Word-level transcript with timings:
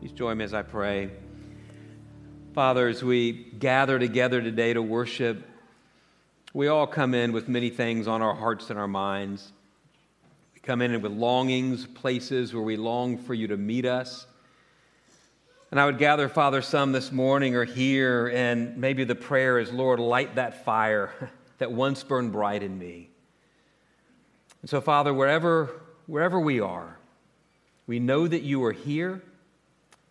Please 0.00 0.12
join 0.12 0.38
me 0.38 0.44
as 0.44 0.54
I 0.54 0.62
pray. 0.62 1.10
Father, 2.54 2.86
as 2.86 3.02
we 3.02 3.32
gather 3.32 3.98
together 3.98 4.40
today 4.40 4.72
to 4.72 4.80
worship, 4.80 5.44
we 6.54 6.68
all 6.68 6.86
come 6.86 7.14
in 7.14 7.32
with 7.32 7.48
many 7.48 7.68
things 7.68 8.06
on 8.06 8.22
our 8.22 8.34
hearts 8.34 8.70
and 8.70 8.78
our 8.78 8.86
minds. 8.86 9.52
We 10.54 10.60
come 10.60 10.82
in 10.82 11.02
with 11.02 11.10
longings, 11.10 11.84
places 11.84 12.54
where 12.54 12.62
we 12.62 12.76
long 12.76 13.18
for 13.18 13.34
you 13.34 13.48
to 13.48 13.56
meet 13.56 13.84
us. 13.84 14.28
And 15.72 15.80
I 15.80 15.86
would 15.86 15.98
gather, 15.98 16.28
Father, 16.28 16.62
some 16.62 16.92
this 16.92 17.10
morning 17.10 17.56
are 17.56 17.64
here, 17.64 18.28
and 18.28 18.76
maybe 18.76 19.02
the 19.02 19.16
prayer 19.16 19.58
is, 19.58 19.72
Lord, 19.72 19.98
light 19.98 20.36
that 20.36 20.64
fire 20.64 21.32
that 21.58 21.72
once 21.72 22.04
burned 22.04 22.30
bright 22.30 22.62
in 22.62 22.78
me. 22.78 23.10
And 24.62 24.70
so, 24.70 24.80
Father, 24.80 25.12
wherever, 25.12 25.70
wherever 26.06 26.38
we 26.38 26.60
are, 26.60 26.98
we 27.88 27.98
know 27.98 28.28
that 28.28 28.42
you 28.42 28.62
are 28.62 28.72
here. 28.72 29.22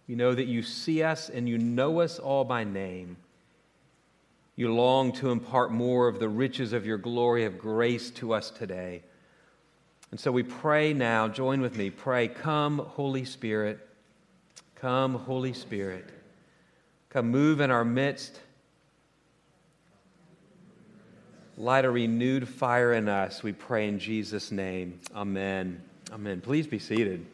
We 0.08 0.16
know 0.16 0.34
that 0.34 0.48
you 0.48 0.64
see 0.64 1.04
us 1.04 1.30
and 1.30 1.48
you 1.50 1.58
know 1.58 2.00
us 2.00 2.20
all 2.20 2.46
by 2.46 2.64
name. 2.64 3.18
You 4.56 4.74
long 4.74 5.12
to 5.14 5.30
impart 5.30 5.72
more 5.72 6.08
of 6.08 6.20
the 6.20 6.30
riches 6.30 6.74
of 6.74 6.86
your 6.86 6.98
glory 6.98 7.46
of 7.46 7.60
grace 7.60 8.10
to 8.12 8.34
us 8.34 8.50
today. 8.50 9.04
And 10.10 10.20
so 10.20 10.32
we 10.32 10.44
pray 10.44 10.94
now, 10.94 11.28
join 11.28 11.62
with 11.62 11.78
me, 11.78 11.90
pray, 11.90 12.28
Come, 12.28 12.80
Holy 12.80 13.26
Spirit. 13.26 13.88
Come, 14.76 15.16
Holy 15.16 15.54
Spirit. 15.54 16.06
Come 17.10 17.30
move 17.30 17.62
in 17.62 17.72
our 17.72 17.86
midst. 17.86 18.40
Light 21.58 21.86
a 21.86 21.92
renewed 21.92 22.48
fire 22.48 22.94
in 22.94 23.10
us, 23.10 23.42
we 23.42 23.52
pray 23.52 23.88
in 23.88 23.98
Jesus' 24.00 24.52
name. 24.52 25.00
Amen. 25.16 25.82
Amen. 26.14 26.40
Please 26.40 26.68
be 26.68 26.80
seated. 26.80 27.26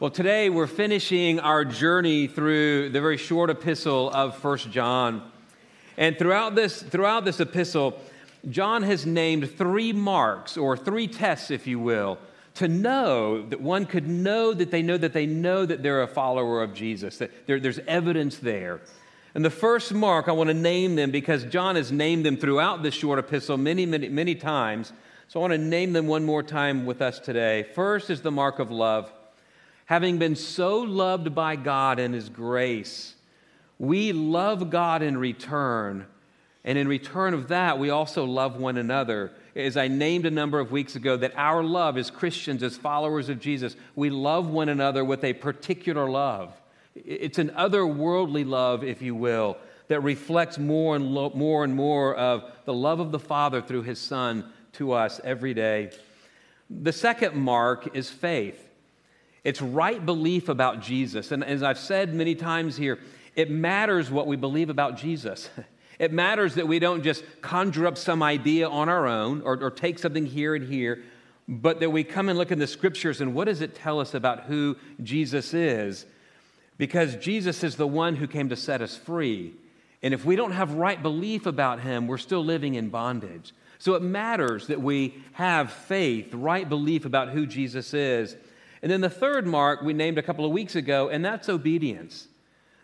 Well, 0.00 0.10
today 0.10 0.50
we're 0.50 0.66
finishing 0.66 1.38
our 1.38 1.64
journey 1.64 2.26
through 2.26 2.88
the 2.88 3.00
very 3.00 3.16
short 3.16 3.48
epistle 3.48 4.10
of 4.10 4.36
First 4.36 4.72
John. 4.72 5.22
And 5.96 6.18
throughout 6.18 6.56
this, 6.56 6.82
throughout 6.82 7.24
this 7.24 7.38
epistle, 7.38 8.00
John 8.50 8.82
has 8.82 9.06
named 9.06 9.56
three 9.56 9.92
marks, 9.92 10.56
or 10.56 10.76
three 10.76 11.06
tests, 11.06 11.52
if 11.52 11.68
you 11.68 11.78
will, 11.78 12.18
to 12.54 12.66
know 12.66 13.46
that 13.46 13.60
one 13.60 13.86
could 13.86 14.08
know 14.08 14.52
that 14.52 14.72
they 14.72 14.82
know 14.82 14.96
that 14.96 15.12
they 15.12 15.26
know 15.26 15.64
that 15.64 15.84
they're 15.84 16.02
a 16.02 16.08
follower 16.08 16.60
of 16.60 16.74
Jesus, 16.74 17.18
that 17.18 17.46
there, 17.46 17.60
there's 17.60 17.78
evidence 17.86 18.38
there. 18.38 18.80
And 19.32 19.44
the 19.44 19.50
first 19.50 19.94
mark, 19.94 20.26
I 20.26 20.32
want 20.32 20.48
to 20.48 20.54
name 20.54 20.96
them 20.96 21.12
because 21.12 21.44
John 21.44 21.76
has 21.76 21.92
named 21.92 22.26
them 22.26 22.36
throughout 22.36 22.82
this 22.82 22.94
short 22.94 23.20
epistle 23.20 23.58
many, 23.58 23.86
many, 23.86 24.08
many 24.08 24.34
times. 24.34 24.92
So 25.28 25.38
I 25.38 25.42
want 25.42 25.52
to 25.52 25.58
name 25.58 25.92
them 25.92 26.08
one 26.08 26.24
more 26.24 26.42
time 26.42 26.84
with 26.84 27.00
us 27.00 27.20
today. 27.20 27.62
First 27.76 28.10
is 28.10 28.22
the 28.22 28.32
mark 28.32 28.58
of 28.58 28.72
love. 28.72 29.12
Having 29.86 30.18
been 30.18 30.36
so 30.36 30.78
loved 30.78 31.34
by 31.34 31.56
God 31.56 31.98
and 31.98 32.14
His 32.14 32.28
grace, 32.28 33.14
we 33.78 34.12
love 34.12 34.70
God 34.70 35.02
in 35.02 35.16
return. 35.16 36.06
And 36.64 36.78
in 36.78 36.88
return 36.88 37.34
of 37.34 37.48
that, 37.48 37.78
we 37.78 37.90
also 37.90 38.24
love 38.24 38.56
one 38.56 38.78
another 38.78 39.32
as 39.56 39.76
I 39.76 39.88
named 39.88 40.26
a 40.26 40.30
number 40.30 40.58
of 40.58 40.72
weeks 40.72 40.96
ago, 40.96 41.16
that 41.16 41.36
our 41.36 41.62
love 41.62 41.96
as 41.96 42.10
Christians, 42.10 42.62
as 42.62 42.76
followers 42.76 43.28
of 43.28 43.38
Jesus, 43.38 43.76
we 43.94 44.10
love 44.10 44.48
one 44.48 44.68
another 44.68 45.04
with 45.04 45.22
a 45.22 45.32
particular 45.32 46.10
love. 46.10 46.52
It's 46.96 47.38
an 47.38 47.50
otherworldly 47.50 48.46
love, 48.46 48.82
if 48.82 49.02
you 49.02 49.14
will, 49.14 49.56
that 49.88 50.00
reflects 50.00 50.58
more 50.58 50.96
and 50.96 51.14
lo- 51.14 51.32
more 51.34 51.62
and 51.62 51.74
more 51.74 52.14
of 52.14 52.50
the 52.64 52.74
love 52.74 53.00
of 53.00 53.12
the 53.12 53.18
Father 53.18 53.60
through 53.60 53.82
His 53.82 54.00
Son 54.00 54.50
to 54.72 54.92
us 54.92 55.20
every 55.22 55.54
day. 55.54 55.90
The 56.68 56.92
second 56.92 57.36
mark 57.36 57.94
is 57.94 58.10
faith. 58.10 58.60
It's 59.44 59.60
right 59.60 60.04
belief 60.04 60.48
about 60.48 60.80
Jesus. 60.80 61.30
And 61.30 61.44
as 61.44 61.62
I've 61.62 61.78
said 61.78 62.14
many 62.14 62.34
times 62.34 62.76
here, 62.76 62.98
it 63.36 63.50
matters 63.50 64.10
what 64.10 64.26
we 64.26 64.36
believe 64.36 64.70
about 64.70 64.96
Jesus. 64.96 65.48
It 65.96 66.12
matters 66.12 66.56
that 66.56 66.66
we 66.66 66.80
don't 66.80 67.04
just 67.04 67.22
conjure 67.40 67.86
up 67.86 67.96
some 67.96 68.20
idea 68.20 68.68
on 68.68 68.88
our 68.88 69.06
own 69.06 69.42
or, 69.42 69.62
or 69.62 69.70
take 69.70 70.00
something 70.00 70.26
here 70.26 70.56
and 70.56 70.68
here, 70.68 71.04
but 71.46 71.78
that 71.80 71.90
we 71.90 72.02
come 72.02 72.28
and 72.28 72.36
look 72.36 72.50
in 72.50 72.58
the 72.58 72.66
scriptures 72.66 73.20
and 73.20 73.32
what 73.32 73.44
does 73.44 73.60
it 73.60 73.76
tell 73.76 74.00
us 74.00 74.12
about 74.12 74.40
who 74.44 74.76
Jesus 75.02 75.54
is? 75.54 76.04
Because 76.78 77.14
Jesus 77.16 77.62
is 77.62 77.76
the 77.76 77.86
one 77.86 78.16
who 78.16 78.26
came 78.26 78.48
to 78.48 78.56
set 78.56 78.82
us 78.82 78.96
free. 78.96 79.54
And 80.02 80.12
if 80.12 80.24
we 80.24 80.36
don't 80.36 80.52
have 80.52 80.74
right 80.74 81.00
belief 81.00 81.46
about 81.46 81.80
him, 81.80 82.08
we're 82.08 82.18
still 82.18 82.44
living 82.44 82.74
in 82.74 82.88
bondage. 82.88 83.54
So 83.78 83.94
it 83.94 84.02
matters 84.02 84.66
that 84.66 84.80
we 84.80 85.14
have 85.34 85.72
faith, 85.72 86.34
right 86.34 86.68
belief 86.68 87.04
about 87.04 87.28
who 87.28 87.46
Jesus 87.46 87.94
is. 87.94 88.36
And 88.84 88.90
then 88.90 89.00
the 89.00 89.08
third 89.08 89.46
mark 89.46 89.80
we 89.80 89.94
named 89.94 90.18
a 90.18 90.22
couple 90.22 90.44
of 90.44 90.50
weeks 90.50 90.76
ago, 90.76 91.08
and 91.08 91.24
that's 91.24 91.48
obedience. 91.48 92.28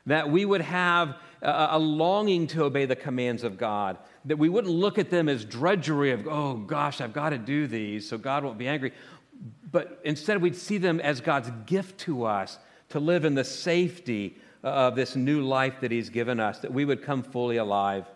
That 0.07 0.31
we 0.31 0.47
would 0.47 0.63
have 0.63 1.17
a, 1.43 1.79
longing 1.79 2.47
to 2.49 2.65
obey 2.65 2.87
the 2.87 2.97
commands 2.97 3.45
of 3.45 3.59
God, 3.59 3.99
that 4.25 4.39
we 4.39 4.49
wouldn't 4.49 4.73
look 4.73 4.99
at 4.99 5.11
them 5.11 5.29
as 5.29 5.45
drudgery 5.45 6.13
of, 6.13 6.27
oh 6.27 6.55
gosh, 6.55 7.03
I've 7.03 7.13
got 7.13 7.31
to 7.31 7.39
do 7.39 7.67
these 7.67 8.09
so 8.09 8.17
God 8.17 8.45
won't 8.45 8.57
be 8.57 8.67
angry. 8.67 8.93
But 9.71 10.01
instead, 10.03 10.41
we'd 10.41 10.57
see 10.57 10.79
them 10.79 11.01
as 11.01 11.21
God's 11.21 11.51
gift 11.67 12.01
to 12.01 12.25
us 12.25 12.57
to 12.89 12.99
live 12.99 13.27
in 13.27 13.35
the 13.35 13.45
safety 13.45 14.39
of 14.63 14.97
this 14.97 15.17
new 15.17 15.43
life 15.43 15.81
that 15.83 15.91
He's 15.91 16.09
given 16.09 16.41
us, 16.41 16.61
that 16.61 16.73
we 16.73 16.87
would 16.87 17.03
come 17.03 17.23
fully 17.23 17.59
alive. 17.59 18.07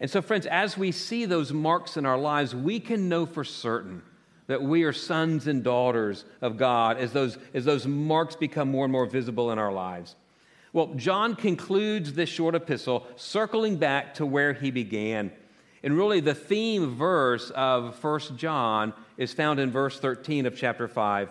And 0.00 0.10
so, 0.10 0.22
friends, 0.22 0.46
as 0.46 0.78
we 0.78 0.92
see 0.92 1.26
those 1.26 1.52
marks 1.52 1.98
in 1.98 2.06
our 2.06 2.18
lives, 2.18 2.54
we 2.54 2.80
can 2.80 3.10
know 3.10 3.26
for 3.26 3.44
certain 3.44 4.00
that 4.52 4.62
we 4.62 4.82
are 4.82 4.92
sons 4.92 5.46
and 5.46 5.64
daughters 5.64 6.26
of 6.42 6.58
God 6.58 6.98
as 6.98 7.10
those, 7.14 7.38
as 7.54 7.64
those 7.64 7.86
marks 7.86 8.36
become 8.36 8.70
more 8.70 8.84
and 8.84 8.92
more 8.92 9.06
visible 9.06 9.50
in 9.50 9.58
our 9.58 9.72
lives. 9.72 10.14
Well, 10.74 10.88
John 10.94 11.36
concludes 11.36 12.12
this 12.12 12.28
short 12.28 12.54
epistle 12.54 13.06
circling 13.16 13.78
back 13.78 14.12
to 14.16 14.26
where 14.26 14.52
he 14.52 14.70
began. 14.70 15.32
And 15.82 15.96
really, 15.96 16.20
the 16.20 16.34
theme 16.34 16.94
verse 16.96 17.48
of 17.48 18.04
1 18.04 18.36
John 18.36 18.92
is 19.16 19.32
found 19.32 19.58
in 19.58 19.70
verse 19.70 19.98
13 19.98 20.44
of 20.44 20.54
chapter 20.54 20.86
5. 20.86 21.30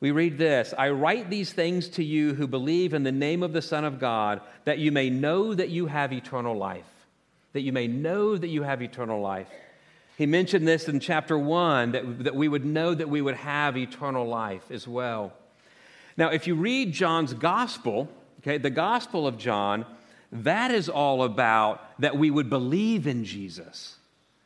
We 0.00 0.10
read 0.10 0.36
this 0.36 0.74
I 0.76 0.90
write 0.90 1.30
these 1.30 1.52
things 1.52 1.90
to 1.90 2.02
you 2.02 2.34
who 2.34 2.48
believe 2.48 2.92
in 2.92 3.04
the 3.04 3.12
name 3.12 3.44
of 3.44 3.52
the 3.52 3.62
Son 3.62 3.84
of 3.84 4.00
God, 4.00 4.40
that 4.64 4.80
you 4.80 4.90
may 4.90 5.10
know 5.10 5.54
that 5.54 5.68
you 5.68 5.86
have 5.86 6.12
eternal 6.12 6.56
life. 6.56 6.90
That 7.52 7.60
you 7.60 7.72
may 7.72 7.86
know 7.86 8.36
that 8.36 8.48
you 8.48 8.64
have 8.64 8.82
eternal 8.82 9.20
life. 9.20 9.46
He 10.20 10.26
mentioned 10.26 10.68
this 10.68 10.86
in 10.86 11.00
chapter 11.00 11.36
1 11.36 11.92
that, 11.92 12.24
that 12.24 12.36
we 12.36 12.46
would 12.46 12.64
know 12.64 12.94
that 12.94 13.08
we 13.08 13.22
would 13.22 13.36
have 13.36 13.76
eternal 13.76 14.28
life 14.28 14.70
as 14.70 14.86
well. 14.86 15.32
Now, 16.16 16.28
if 16.28 16.46
you 16.46 16.54
read 16.54 16.92
John's 16.92 17.32
gospel, 17.32 18.08
Okay, 18.40 18.56
the 18.56 18.70
Gospel 18.70 19.26
of 19.26 19.36
John, 19.36 19.84
that 20.32 20.70
is 20.70 20.88
all 20.88 21.24
about 21.24 21.82
that 22.00 22.16
we 22.16 22.30
would 22.30 22.48
believe 22.48 23.06
in 23.06 23.24
Jesus. 23.24 23.96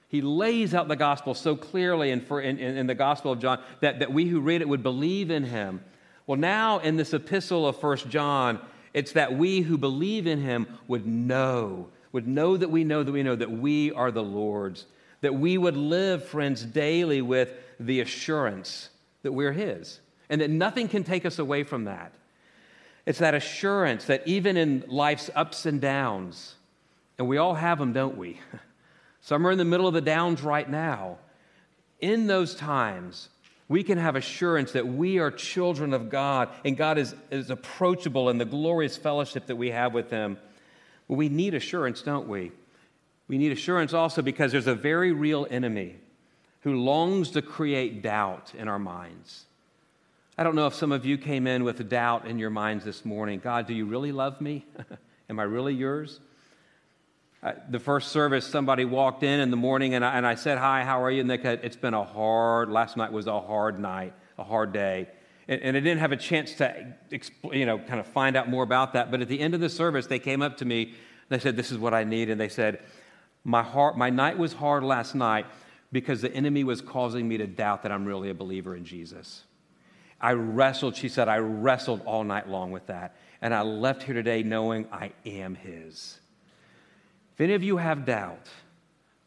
He 0.09 0.21
lays 0.21 0.75
out 0.75 0.89
the 0.89 0.97
gospel 0.97 1.35
so 1.35 1.55
clearly 1.55 2.11
in, 2.11 2.21
for, 2.21 2.41
in, 2.41 2.59
in, 2.59 2.89
the 2.89 2.95
Gospel 2.95 3.33
of 3.33 3.39
John 3.39 3.61
that, 3.81 4.01
that 4.01 4.13
we 4.13 4.27
who 4.27 4.41
read 4.41 4.63
it 4.63 4.69
would 4.69 4.83
believe 4.83 5.31
in 5.31 5.45
him. 5.45 5.81
Well, 6.27 6.39
now 6.39 6.79
in 6.79 6.97
this 6.97 7.15
epistle 7.15 7.69
of 7.69 7.79
First 7.79 8.09
John, 8.09 8.61
it's 8.93 9.13
that 9.13 9.37
we 9.37 9.61
who 9.61 9.79
believe 9.79 10.27
in 10.27 10.41
him 10.41 10.67
would 10.89 11.07
know, 11.07 11.89
would 12.11 12.27
know 12.27 12.57
that 12.57 12.71
we 12.71 12.83
know 12.83 13.05
that 13.05 13.13
we 13.13 13.23
know 13.23 13.37
that 13.37 13.51
we 13.51 13.93
are 13.93 14.11
the 14.11 14.23
Lord's, 14.23 14.87
that 15.25 15.35
we 15.35 15.59
would 15.59 15.77
live, 15.77 16.25
friends, 16.25 16.63
daily 16.63 17.23
with 17.23 17.51
the 17.81 18.01
assurance 18.01 18.91
that 19.23 19.33
we're 19.33 19.53
his, 19.53 20.01
and 20.29 20.41
that 20.41 20.51
nothing 20.51 20.89
can 20.89 21.05
take 21.05 21.27
us 21.27 21.39
away 21.39 21.65
from 21.65 21.85
that. 21.85 22.13
It's 23.07 23.19
that 23.19 23.35
assurance 23.35 24.07
that 24.07 24.27
even 24.27 24.57
in 24.57 24.85
life's 24.87 25.31
ups 25.35 25.67
and 25.67 25.81
downs, 25.81 26.55
and 27.19 27.29
we 27.29 27.39
all 27.39 27.55
have 27.55 27.79
them, 27.79 27.93
don't 27.93 28.17
we? 28.17 28.41
Some 29.21 29.47
are 29.47 29.51
in 29.51 29.59
the 29.59 29.65
middle 29.65 29.89
of 29.89 29.95
the 29.95 30.01
downs 30.01 30.43
right 30.43 30.69
now. 30.69 31.19
In 32.01 32.27
those 32.27 32.55
times, 32.55 33.31
we 33.69 33.83
can 33.83 33.97
have 33.97 34.17
assurance 34.17 34.73
that 34.73 34.87
we 34.87 35.19
are 35.19 35.31
children 35.31 35.95
of 35.95 36.11
God 36.11 36.51
and 36.65 36.77
God 36.77 36.99
is, 36.99 37.15
is 37.31 37.49
approachable 37.49 38.29
in 38.29 38.37
the 38.37 38.45
glorious 38.45 38.97
fellowship 38.97 39.47
that 39.47 39.57
we 39.57 39.71
have 39.71 39.95
with 39.95 40.11
Him. 40.11 40.37
We 41.09 41.31
need 41.31 41.55
assurance, 41.55 42.03
don't 42.03 42.29
we? 42.29 42.53
We 43.29 43.39
need 43.39 43.53
assurance 43.53 43.93
also 43.93 44.23
because 44.23 44.53
there's 44.53 44.67
a 44.67 44.75
very 44.75 45.13
real 45.13 45.47
enemy 45.51 45.97
who 46.61 46.83
longs 46.83 47.31
to 47.33 47.43
create 47.43 48.03
doubt 48.03 48.53
in 48.57 48.69
our 48.69 48.79
minds. 48.79 49.45
I 50.37 50.45
don't 50.45 50.55
know 50.55 50.67
if 50.67 50.75
some 50.75 50.93
of 50.93 51.07
you 51.07 51.17
came 51.17 51.47
in 51.47 51.65
with 51.65 51.89
doubt 51.89 52.27
in 52.27 52.39
your 52.39 52.51
minds 52.51 52.85
this 52.85 53.05
morning. 53.05 53.41
God, 53.43 53.67
do 53.67 53.75
you 53.75 53.87
really 53.87 54.13
love 54.13 54.41
me? 54.41 54.67
Am 55.31 55.39
I 55.39 55.45
really 55.45 55.75
yours? 55.75 56.21
Uh, 57.43 57.53
the 57.69 57.79
first 57.79 58.09
service, 58.09 58.47
somebody 58.47 58.85
walked 58.85 59.23
in 59.23 59.41
in 59.41 59.51
the 59.51 59.57
morning 59.57 59.95
and 59.95 60.05
I, 60.05 60.17
and 60.17 60.27
I 60.27 60.35
said, 60.35 60.59
Hi, 60.59 60.83
how 60.83 61.03
are 61.03 61.11
you? 61.11 61.21
And 61.21 61.31
they 61.31 61.41
said, 61.41 61.61
It's 61.63 61.77
been 61.77 61.95
a 61.95 62.05
hard, 62.05 62.71
last 62.71 62.97
night 62.97 63.13
was 63.13 63.27
a 63.27 63.41
hard 63.41 63.79
night, 63.79 64.15
a 64.39 64.45
hard 64.45 64.73
day. 64.73 65.09
And, 65.47 65.61
and 65.63 65.77
I 65.77 65.81
didn't 65.81 66.01
have 66.01 66.13
a 66.13 66.17
chance 66.17 66.55
to, 66.55 66.95
you 67.53 67.67
know, 67.67 67.79
kind 67.79 68.01
of 68.01 68.07
find 68.07 68.37
out 68.37 68.49
more 68.49 68.65
about 68.65 68.95
that. 68.95 69.11
But 69.11 69.21
at 69.21 69.29
the 69.29 69.41
end 69.41 69.55
of 69.55 69.61
the 69.61 69.69
service, 69.69 70.07
they 70.07 70.19
came 70.19 70.41
up 70.43 70.57
to 70.59 70.65
me 70.65 70.95
they 71.29 71.39
said, 71.39 71.57
This 71.57 71.73
is 71.73 71.79
what 71.79 71.95
I 71.95 72.05
need. 72.05 72.31
And 72.31 72.41
they 72.41 72.49
said, 72.49 72.81
My, 73.45 73.63
heart, 73.63 73.97
my 73.99 74.11
night 74.11 74.39
was 74.39 74.55
hard 74.55 74.83
last 74.83 75.15
night 75.15 75.47
because 75.93 76.23
the 76.23 76.33
enemy 76.35 76.65
was 76.65 76.81
causing 76.81 77.29
me 77.29 77.37
to 77.37 77.47
doubt 77.47 77.83
that 77.83 77.93
I'm 77.93 78.05
really 78.05 78.31
a 78.31 78.35
believer 78.35 78.75
in 78.75 78.85
Jesus. 78.85 79.45
I 80.21 80.33
wrestled, 80.33 80.97
she 80.97 81.09
said, 81.09 81.29
I 81.29 81.37
wrestled 81.37 82.01
all 82.07 82.25
night 82.25 82.49
long 82.49 82.73
with 82.73 82.87
that. 82.87 83.17
And 83.43 83.55
I 83.55 83.61
left 83.61 84.03
here 84.03 84.15
today 84.15 84.43
knowing 84.43 84.89
I 84.91 85.13
am 85.27 85.55
His. 85.55 86.19
If 87.35 87.41
any 87.41 87.53
of 87.53 87.63
you 87.63 87.77
have 87.77 88.07
doubt, 88.07 88.49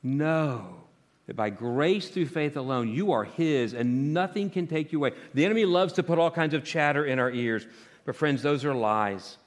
know 0.02 0.81
that 1.28 1.36
by 1.36 1.52
grace 1.52 2.10
through 2.10 2.25
faith 2.25 2.58
alone, 2.58 2.90
you 2.90 3.12
are 3.12 3.25
His 3.25 3.74
and 3.74 4.14
nothing 4.14 4.50
can 4.50 4.66
take 4.66 4.92
you 4.92 5.00
away. 5.00 5.12
The 5.36 5.46
enemy 5.46 5.66
loves 5.66 5.94
to 5.94 6.04
put 6.04 6.18
all 6.18 6.31
kinds 6.31 6.56
of 6.56 6.64
chatter 6.64 7.06
in 7.06 7.19
our 7.19 7.30
ears, 7.30 7.68
but 8.06 8.16
friends, 8.16 8.42
those 8.42 8.66
are 8.66 8.74
lies. 8.74 9.38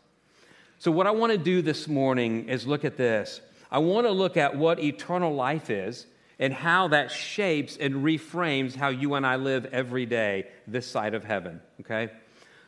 So, 0.78 0.90
what 0.90 1.06
I 1.06 1.10
want 1.10 1.32
to 1.32 1.38
do 1.38 1.62
this 1.62 1.88
morning 1.88 2.48
is 2.48 2.66
look 2.66 2.84
at 2.84 2.96
this. 2.96 3.40
I 3.70 3.78
want 3.78 4.06
to 4.06 4.12
look 4.12 4.36
at 4.36 4.56
what 4.56 4.80
eternal 4.80 5.34
life 5.34 5.70
is 5.70 6.06
and 6.38 6.52
how 6.52 6.88
that 6.88 7.10
shapes 7.10 7.76
and 7.76 7.96
reframes 7.96 8.74
how 8.74 8.88
you 8.88 9.14
and 9.14 9.26
I 9.26 9.36
live 9.36 9.66
every 9.66 10.06
day 10.06 10.46
this 10.66 10.86
side 10.86 11.14
of 11.14 11.22
heaven, 11.22 11.60
okay? 11.80 12.10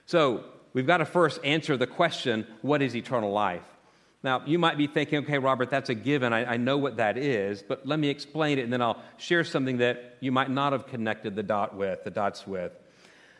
So, 0.06 0.44
we've 0.74 0.86
got 0.86 0.98
to 0.98 1.06
first 1.06 1.40
answer 1.44 1.76
the 1.76 1.86
question 1.86 2.46
what 2.60 2.82
is 2.82 2.94
eternal 2.94 3.32
life? 3.32 3.62
Now, 4.22 4.42
you 4.46 4.58
might 4.58 4.78
be 4.78 4.86
thinking, 4.86 5.20
okay, 5.20 5.38
Robert, 5.38 5.70
that's 5.70 5.88
a 5.88 5.94
given. 5.94 6.32
I, 6.32 6.52
I, 6.52 6.56
know 6.56 6.78
what 6.78 6.98
that 6.98 7.18
is, 7.18 7.62
but 7.62 7.84
let 7.86 7.98
me 7.98 8.08
explain 8.08 8.58
it 8.58 8.62
and 8.62 8.72
then 8.72 8.80
I'll 8.80 9.02
share 9.16 9.42
something 9.42 9.78
that 9.78 10.16
you 10.20 10.30
might 10.30 10.48
not 10.48 10.72
have 10.72 10.86
connected 10.86 11.34
the 11.34 11.42
dot 11.42 11.74
with, 11.74 12.04
the 12.04 12.10
dots 12.10 12.46
with. 12.46 12.72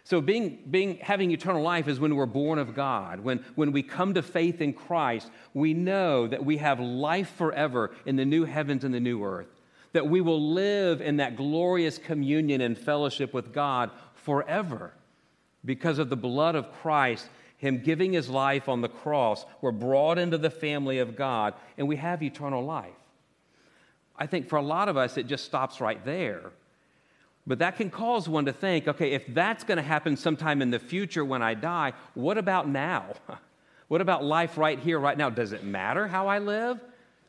So, 0.04 0.20
being, 0.20 0.58
being, 0.68 0.98
having 0.98 1.30
eternal 1.30 1.62
life 1.62 1.86
is 1.86 2.00
when 2.00 2.16
we're 2.16 2.26
born 2.26 2.58
of 2.58 2.74
God. 2.74 3.20
When, 3.20 3.44
when 3.54 3.70
we 3.70 3.82
come 3.82 4.14
to 4.14 4.22
faith 4.22 4.60
in 4.60 4.72
Christ, 4.72 5.30
we 5.54 5.74
know 5.74 6.26
that 6.26 6.44
we 6.44 6.56
have 6.56 6.80
life 6.80 7.32
forever 7.36 7.92
in 8.04 8.16
the 8.16 8.24
new 8.24 8.44
heavens 8.44 8.82
and 8.82 8.92
the 8.92 9.00
new 9.00 9.24
earth, 9.24 9.46
that 9.92 10.08
we 10.08 10.20
will 10.20 10.52
live 10.52 11.00
in 11.00 11.18
that 11.18 11.36
glorious 11.36 11.98
communion 11.98 12.60
and 12.60 12.76
fellowship 12.76 13.32
with 13.32 13.52
God 13.52 13.90
forever. 14.14 14.92
Because 15.64 16.00
of 16.00 16.10
the 16.10 16.16
blood 16.16 16.56
of 16.56 16.72
Christ, 16.72 17.28
Him 17.56 17.78
giving 17.78 18.12
His 18.12 18.28
life 18.28 18.68
on 18.68 18.80
the 18.80 18.88
cross, 18.88 19.46
we're 19.60 19.70
brought 19.70 20.18
into 20.18 20.36
the 20.36 20.50
family 20.50 20.98
of 20.98 21.14
God 21.14 21.54
and 21.78 21.86
we 21.86 21.94
have 21.96 22.24
eternal 22.24 22.64
life. 22.64 22.90
I 24.16 24.26
think 24.26 24.48
for 24.48 24.56
a 24.56 24.62
lot 24.62 24.88
of 24.88 24.96
us, 24.96 25.16
it 25.16 25.28
just 25.28 25.44
stops 25.44 25.80
right 25.80 26.04
there. 26.04 26.50
But 27.46 27.58
that 27.58 27.76
can 27.76 27.90
cause 27.90 28.28
one 28.28 28.44
to 28.44 28.52
think 28.52 28.86
okay, 28.88 29.12
if 29.12 29.26
that's 29.34 29.64
going 29.64 29.76
to 29.76 29.82
happen 29.82 30.16
sometime 30.16 30.62
in 30.62 30.70
the 30.70 30.78
future 30.78 31.24
when 31.24 31.42
I 31.42 31.54
die, 31.54 31.92
what 32.14 32.38
about 32.38 32.68
now? 32.68 33.06
What 33.88 34.00
about 34.00 34.24
life 34.24 34.56
right 34.56 34.78
here, 34.78 34.98
right 34.98 35.18
now? 35.18 35.28
Does 35.28 35.52
it 35.52 35.64
matter 35.64 36.08
how 36.08 36.26
I 36.26 36.38
live? 36.38 36.80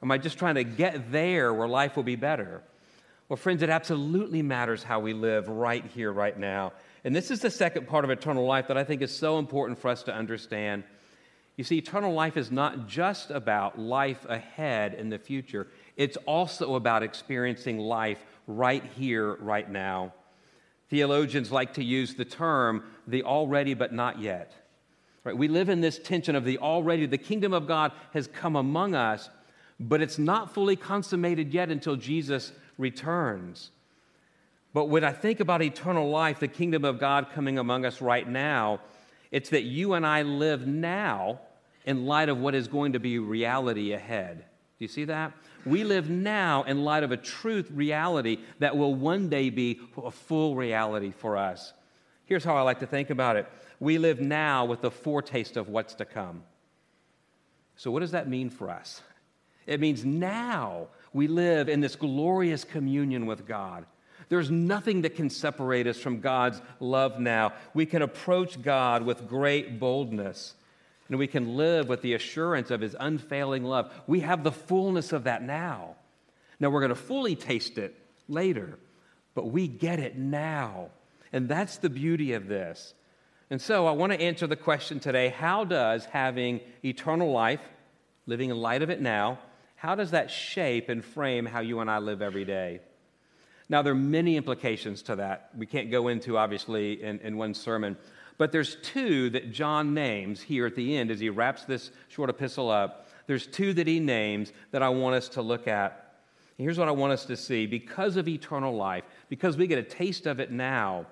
Am 0.01 0.09
I 0.11 0.17
just 0.17 0.39
trying 0.39 0.55
to 0.55 0.63
get 0.63 1.11
there 1.11 1.53
where 1.53 1.67
life 1.67 1.97
will 1.97 2.03
be 2.03 2.15
better? 2.15 2.61
Well, 3.27 3.35
friends, 3.35 3.63
it 3.63 3.69
absolutely 3.69 4.41
matters 4.41 4.81
how 4.81 5.01
we 5.01 5.11
live 5.11 5.49
right 5.49 5.85
here, 5.85 6.13
right 6.13 6.39
now. 6.39 6.71
And 7.03 7.13
this 7.13 7.31
is 7.31 7.41
the 7.41 7.49
second 7.49 7.89
part 7.89 8.05
of 8.05 8.11
eternal 8.11 8.45
life 8.45 8.69
that 8.69 8.77
I 8.77 8.85
think 8.85 9.01
is 9.01 9.13
so 9.13 9.39
important 9.39 9.77
for 9.77 9.89
us 9.89 10.03
to 10.03 10.13
understand. 10.13 10.85
You 11.57 11.65
see, 11.65 11.77
eternal 11.77 12.13
life 12.13 12.37
is 12.37 12.49
not 12.49 12.87
just 12.87 13.29
about 13.29 13.77
life 13.77 14.25
ahead 14.29 14.93
in 14.93 15.09
the 15.09 15.19
future, 15.19 15.67
it's 15.97 16.17
also 16.25 16.75
about 16.75 17.03
experiencing 17.03 17.77
life 17.77 18.23
right 18.47 18.83
here, 18.95 19.35
right 19.35 19.69
now. 19.69 20.13
Theologians 20.89 21.51
like 21.51 21.73
to 21.75 21.83
use 21.83 22.15
the 22.15 22.25
term 22.25 22.83
the 23.07 23.23
already 23.23 23.73
but 23.73 23.93
not 23.93 24.19
yet. 24.19 24.53
Right? 25.23 25.37
We 25.37 25.47
live 25.47 25.69
in 25.69 25.81
this 25.81 25.99
tension 25.99 26.35
of 26.35 26.43
the 26.43 26.57
already, 26.57 27.05
the 27.05 27.17
kingdom 27.17 27.53
of 27.53 27.67
God 27.67 27.93
has 28.13 28.27
come 28.27 28.55
among 28.55 28.93
us, 28.93 29.29
but 29.79 30.01
it's 30.01 30.19
not 30.19 30.53
fully 30.53 30.75
consummated 30.75 31.53
yet 31.53 31.69
until 31.69 31.95
Jesus 31.95 32.51
returns. 32.77 33.71
But 34.73 34.85
when 34.85 35.03
I 35.03 35.11
think 35.11 35.39
about 35.39 35.61
eternal 35.61 36.09
life, 36.09 36.39
the 36.39 36.47
kingdom 36.47 36.83
of 36.83 36.99
God 36.99 37.27
coming 37.33 37.57
among 37.57 37.85
us 37.85 38.01
right 38.01 38.27
now, 38.27 38.81
it's 39.31 39.49
that 39.49 39.63
you 39.63 39.93
and 39.93 40.05
I 40.05 40.23
live 40.23 40.67
now 40.67 41.39
in 41.85 42.05
light 42.05 42.29
of 42.29 42.39
what 42.39 42.55
is 42.55 42.67
going 42.67 42.93
to 42.93 42.99
be 42.99 43.19
reality 43.19 43.93
ahead. 43.93 44.37
Do 44.39 44.85
you 44.85 44.87
see 44.87 45.05
that? 45.05 45.33
We 45.65 45.83
live 45.83 46.09
now 46.09 46.63
in 46.63 46.83
light 46.83 47.03
of 47.03 47.11
a 47.11 47.17
truth 47.17 47.71
reality 47.71 48.39
that 48.59 48.75
will 48.75 48.93
one 48.93 49.29
day 49.29 49.49
be 49.49 49.79
a 50.03 50.11
full 50.11 50.55
reality 50.55 51.11
for 51.11 51.37
us. 51.37 51.73
Here's 52.25 52.43
how 52.43 52.55
I 52.55 52.61
like 52.61 52.79
to 52.79 52.87
think 52.87 53.09
about 53.09 53.35
it 53.35 53.47
we 53.79 53.97
live 53.97 54.21
now 54.21 54.65
with 54.65 54.81
the 54.81 54.91
foretaste 54.91 55.57
of 55.57 55.69
what's 55.69 55.95
to 55.95 56.05
come. 56.05 56.43
So, 57.75 57.91
what 57.91 57.99
does 57.99 58.11
that 58.11 58.29
mean 58.29 58.49
for 58.49 58.69
us? 58.69 59.01
It 59.65 59.79
means 59.79 60.03
now 60.03 60.87
we 61.13 61.27
live 61.27 61.69
in 61.69 61.79
this 61.79 61.95
glorious 61.95 62.63
communion 62.63 63.25
with 63.25 63.47
God. 63.47 63.85
There's 64.29 64.49
nothing 64.49 65.01
that 65.01 65.15
can 65.15 65.29
separate 65.29 65.87
us 65.87 65.97
from 65.97 66.19
God's 66.19 66.61
love 66.79 67.19
now. 67.19 67.53
We 67.73 67.85
can 67.85 68.01
approach 68.01 68.61
God 68.61 69.03
with 69.03 69.27
great 69.27 69.79
boldness 69.79 70.55
and 71.13 71.19
we 71.19 71.27
can 71.27 71.57
live 71.57 71.89
with 71.89 72.01
the 72.01 72.15
assurance 72.15 72.71
of 72.71 72.81
his 72.81 72.95
unfailing 72.99 73.63
love. 73.63 73.93
We 74.07 74.21
have 74.21 74.43
the 74.43 74.51
fullness 74.51 75.13
of 75.13 75.25
that 75.25 75.43
now. 75.43 75.95
Now, 76.59 76.71
we're 76.71 76.79
going 76.79 76.89
to 76.89 76.95
fully 76.95 77.35
taste 77.35 77.77
it 77.77 77.95
later, 78.27 78.79
but 79.35 79.51
we 79.51 79.67
get 79.67 79.99
it 79.99 80.17
now. 80.17 80.89
And 81.31 81.47
that's 81.47 81.77
the 81.77 81.91
beauty 81.91 82.33
of 82.33 82.47
this. 82.47 82.95
And 83.51 83.61
so, 83.61 83.85
I 83.85 83.91
want 83.91 84.11
to 84.11 84.19
answer 84.19 84.47
the 84.47 84.55
question 84.55 84.99
today 84.99 85.29
how 85.29 85.65
does 85.65 86.03
having 86.05 86.61
eternal 86.83 87.31
life, 87.31 87.61
living 88.25 88.49
in 88.49 88.57
light 88.57 88.81
of 88.81 88.89
it 88.89 88.99
now, 88.99 89.37
how 89.75 89.93
does 89.93 90.09
that 90.11 90.31
shape 90.31 90.89
and 90.89 91.05
frame 91.05 91.45
how 91.45 91.59
you 91.59 91.79
and 91.79 91.91
I 91.91 91.99
live 91.99 92.23
every 92.23 92.43
day? 92.43 92.79
Now, 93.69 93.83
there 93.83 93.93
are 93.93 93.95
many 93.95 94.35
implications 94.35 95.03
to 95.03 95.17
that. 95.17 95.51
We 95.55 95.67
can't 95.67 95.91
go 95.91 96.07
into, 96.07 96.39
obviously, 96.39 97.03
in, 97.03 97.19
in 97.19 97.37
one 97.37 97.53
sermon. 97.53 97.97
But 98.37 98.51
there's 98.51 98.77
two 98.81 99.29
that 99.31 99.51
John 99.51 99.93
names 99.93 100.41
here 100.41 100.65
at 100.65 100.75
the 100.75 100.97
end 100.97 101.11
as 101.11 101.19
he 101.19 101.29
wraps 101.29 101.65
this 101.65 101.91
short 102.07 102.29
epistle 102.29 102.69
up. 102.69 103.07
There's 103.27 103.47
two 103.47 103.73
that 103.73 103.87
he 103.87 103.99
names 103.99 104.51
that 104.71 104.83
I 104.83 104.89
want 104.89 105.15
us 105.15 105.29
to 105.29 105.41
look 105.41 105.67
at. 105.67 106.17
here's 106.57 106.77
what 106.77 106.87
I 106.87 106.91
want 106.91 107.13
us 107.13 107.25
to 107.25 107.37
see. 107.37 107.65
Because 107.65 108.17
of 108.17 108.27
eternal 108.27 108.75
life, 108.75 109.03
because 109.29 109.57
we 109.57 109.67
get 109.67 109.77
a 109.77 109.83
taste 109.83 110.25
of 110.25 110.39
it 110.39 110.51
now, 110.51 111.05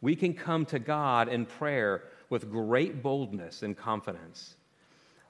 we 0.00 0.16
can 0.16 0.34
come 0.34 0.66
to 0.66 0.78
God 0.78 1.28
in 1.28 1.46
prayer 1.46 2.04
with 2.30 2.50
great 2.50 3.02
boldness 3.02 3.62
and 3.62 3.76
confidence. 3.76 4.56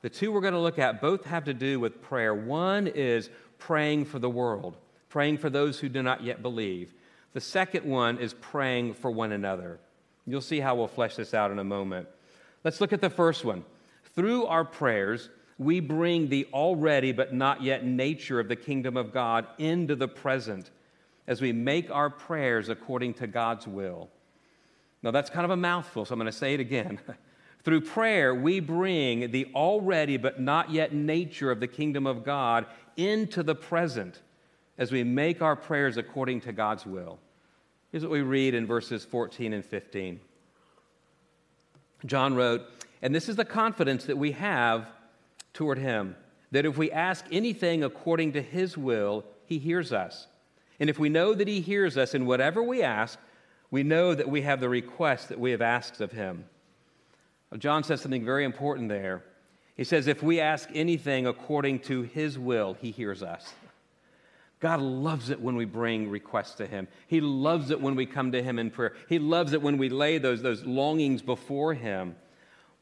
The 0.03 0.11
two 0.11 0.33
we're 0.33 0.41
going 0.41 0.55
to 0.55 0.61
look 0.61 0.79
at 0.79 1.01
both 1.01 1.25
have 1.25 1.45
to 1.45 1.55
do 1.55 1.81
with 1.81 2.03
prayer. 2.03 2.35
One 2.35 2.87
is 2.87 3.31
praying 3.59 4.05
for 4.05 4.19
the 4.19 4.31
world, 4.31 4.77
praying 5.09 5.39
for 5.39 5.49
those 5.49 5.79
who 5.79 5.89
do 5.89 6.03
not 6.03 6.23
yet 6.23 6.43
believe. 6.43 6.93
The 7.33 7.41
second 7.41 7.85
one 7.85 8.19
is 8.19 8.35
praying 8.35 8.95
for 8.95 9.11
one 9.11 9.33
another. 9.33 9.81
You'll 10.27 10.41
see 10.41 10.61
how 10.61 10.75
we'll 10.75 10.89
flesh 10.89 11.17
this 11.17 11.35
out 11.35 11.51
in 11.51 11.59
a 11.59 11.65
moment. 11.65 12.09
Let's 12.63 12.81
look 12.81 12.93
at 12.93 13.01
the 13.01 13.11
first 13.11 13.45
one. 13.45 13.65
Through 14.15 14.47
our 14.47 14.65
prayers, 14.65 15.29
we 15.59 15.81
bring 15.81 16.29
the 16.29 16.47
already 16.53 17.13
but 17.13 17.35
not 17.35 17.63
yet 17.63 17.85
nature 17.85 18.41
of 18.41 18.49
the 18.49 18.57
kingdom 18.57 18.97
of 18.97 19.13
God 19.13 19.47
into 19.59 19.95
the 19.95 20.09
present 20.09 20.71
as 21.27 21.41
we 21.41 21.53
make 21.53 21.91
our 21.91 22.11
prayers 22.11 22.69
according 22.69 23.15
to 23.15 23.27
God's 23.27 23.67
will. 23.67 24.09
Now, 25.03 25.11
that's 25.11 25.31
kind 25.31 25.45
of 25.45 25.51
a 25.51 25.57
mouthful, 25.57 26.05
so 26.05 26.15
I'm 26.15 26.19
going 26.19 26.31
to 26.31 26.37
say 26.37 26.55
it 26.55 26.61
again. 26.61 26.99
Through 27.65 27.83
prayer, 27.83 28.35
we 28.35 28.61
bring 28.61 29.31
the 29.31 29.47
already 29.55 30.17
but 30.17 30.41
not 30.41 30.71
yet 30.71 30.93
nature 30.93 31.51
of 31.51 31.61
the 31.61 31.67
kingdom 31.67 32.07
of 32.07 32.25
God 32.25 32.67
into 32.97 33.43
the 33.43 33.55
present 33.55 34.21
as 34.77 34.93
we 34.93 35.05
make 35.05 35.41
our 35.41 35.57
prayers 35.57 35.97
according 35.97 36.43
to 36.43 36.53
God's 36.53 36.85
will. 36.85 37.19
Here's 37.95 38.03
what 38.03 38.11
we 38.11 38.23
read 38.23 38.55
in 38.55 38.67
verses 38.67 39.05
14 39.05 39.53
and 39.53 39.65
15. 39.65 40.19
John 42.05 42.35
wrote, 42.35 42.63
And 43.01 43.15
this 43.15 43.29
is 43.29 43.37
the 43.37 43.45
confidence 43.45 44.07
that 44.07 44.19
we 44.19 44.33
have 44.33 44.89
toward 45.53 45.79
him, 45.79 46.17
that 46.51 46.67
if 46.67 46.77
we 46.77 46.91
ask 46.91 47.25
anything 47.31 47.85
according 47.85 48.33
to 48.33 48.43
his 48.43 48.77
will, 48.77 49.25
he 49.47 49.59
hears 49.59 49.93
us. 49.93 50.27
And 50.81 50.91
if 50.91 50.99
we 50.99 51.09
know 51.09 51.35
that 51.35 51.47
he 51.47 51.61
hears 51.61 51.97
us 51.97 52.17
in 52.17 52.27
whatever 52.27 52.65
we 52.65 52.83
ask, 52.83 53.17
we 53.71 53.85
know 53.85 54.13
that 54.13 54.29
we 54.29 54.43
have 54.43 54.59
the 54.59 54.69
request 54.69 55.29
that 55.29 55.39
we 55.39 55.53
have 55.53 55.63
asked 55.63 56.01
of 56.01 56.11
him. 56.11 56.47
John 57.59 57.85
says 57.85 58.01
something 58.01 58.25
very 58.25 58.45
important 58.45 58.89
there. 58.89 59.23
He 59.77 59.85
says, 59.85 60.09
If 60.09 60.21
we 60.21 60.41
ask 60.41 60.69
anything 60.75 61.29
according 61.29 61.79
to 61.83 62.03
his 62.03 62.41
will, 62.41 62.75
he 62.75 62.91
hears 62.91 63.23
us. 63.23 63.55
God 64.61 64.81
loves 64.81 65.31
it 65.31 65.41
when 65.41 65.57
we 65.57 65.65
bring 65.65 66.09
requests 66.09 66.55
to 66.57 66.67
Him. 66.67 66.89
He 67.07 67.21
loves 67.21 67.71
it 67.71 67.81
when 67.81 67.97
we 67.97 68.07
come 68.07 68.33
to 68.33 68.43
Him 68.43 68.59
in 68.59 68.71
prayer. 68.71 68.95
He 69.09 69.19
loves 69.19 69.53
it 69.53 69.63
when 69.63 69.79
we 69.79 69.89
lay 69.89 70.19
those, 70.19 70.43
those 70.43 70.65
longings 70.65 71.23
before 71.23 71.75
Him. 71.75 72.17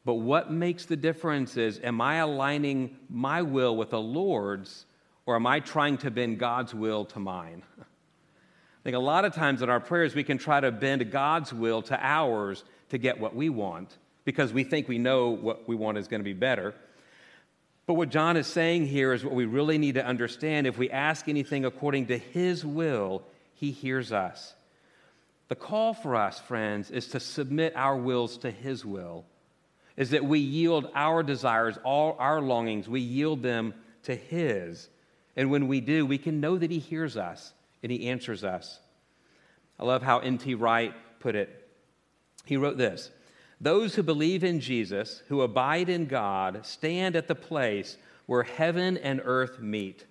But 0.05 0.15
what 0.15 0.51
makes 0.51 0.85
the 0.85 0.95
difference 0.95 1.57
is 1.57 1.79
am 1.83 2.01
I 2.01 2.15
aligning 2.15 2.97
my 3.09 3.41
will 3.41 3.75
with 3.75 3.89
the 3.91 4.01
Lord's, 4.01 4.85
or 5.25 5.35
am 5.35 5.47
I 5.47 5.59
trying 5.59 5.97
to 5.99 6.11
bend 6.11 6.39
God's 6.39 6.73
will 6.73 7.05
to 7.05 7.19
mine? 7.19 7.63
I 7.79 8.83
think 8.83 8.95
a 8.97 8.99
lot 8.99 9.23
of 9.23 9.33
times 9.33 9.61
in 9.61 9.69
our 9.69 9.79
prayers, 9.79 10.13
we 10.13 10.25
can 10.25 10.37
try 10.37 10.59
to 10.59 10.71
bend 10.71 11.09
God's 11.09 11.53
will 11.53 11.81
to 11.83 11.97
ours 12.01 12.65
to 12.89 12.97
get 12.97 13.17
what 13.17 13.33
we 13.33 13.49
want 13.49 13.97
because 14.25 14.51
we 14.51 14.65
think 14.65 14.87
we 14.87 14.97
know 14.97 15.29
what 15.29 15.67
we 15.67 15.75
want 15.75 15.97
is 15.97 16.07
going 16.07 16.19
to 16.19 16.25
be 16.25 16.33
better. 16.33 16.75
But 17.85 17.95
what 17.95 18.09
John 18.09 18.37
is 18.37 18.47
saying 18.47 18.87
here 18.87 19.13
is 19.13 19.25
what 19.25 19.33
we 19.33 19.45
really 19.45 19.77
need 19.77 19.95
to 19.95 20.05
understand. 20.05 20.67
If 20.67 20.77
we 20.77 20.89
ask 20.89 21.27
anything 21.27 21.65
according 21.65 22.07
to 22.07 22.17
his 22.17 22.65
will, 22.65 23.23
he 23.53 23.71
hears 23.71 24.11
us. 24.11 24.55
The 25.53 25.55
call 25.55 25.93
for 25.93 26.15
us, 26.15 26.39
friends, 26.39 26.89
is 26.89 27.07
to 27.09 27.19
submit 27.19 27.75
our 27.75 27.95
wills 27.95 28.37
to 28.39 28.49
His 28.49 28.83
will, 28.83 29.25
is 29.95 30.09
that 30.09 30.25
we 30.25 30.39
yield 30.39 30.89
our 30.95 31.21
desires, 31.21 31.77
all 31.83 32.15
our 32.17 32.41
longings, 32.41 32.89
we 32.89 33.01
yield 33.01 33.43
them 33.43 33.73
to 34.03 34.15
His. 34.15 34.89
And 35.35 35.51
when 35.51 35.67
we 35.67 35.79
do, 35.79 36.05
we 36.05 36.17
can 36.17 36.39
know 36.39 36.57
that 36.57 36.71
He 36.71 36.79
hears 36.79 37.17
us 37.17 37.53
and 37.83 37.91
He 37.91 38.09
answers 38.09 38.43
us. 38.43 38.79
I 39.79 39.83
love 39.83 40.01
how 40.01 40.19
N.T. 40.19 40.55
Wright 40.55 40.93
put 41.19 41.35
it. 41.35 41.69
He 42.45 42.57
wrote 42.57 42.77
this 42.77 43.11
Those 43.63 43.95
who 43.95 44.03
believe 44.03 44.43
in 44.43 44.59
Jesus, 44.59 45.23
who 45.29 45.41
abide 45.41 45.87
in 45.87 46.05
God, 46.05 46.65
stand 46.65 47.15
at 47.15 47.29
the 47.29 47.35
place 47.35 47.95
where 48.25 48.43
heaven 48.43 48.97
and 48.97 49.21
earth 49.23 49.61
meet. 49.61 50.05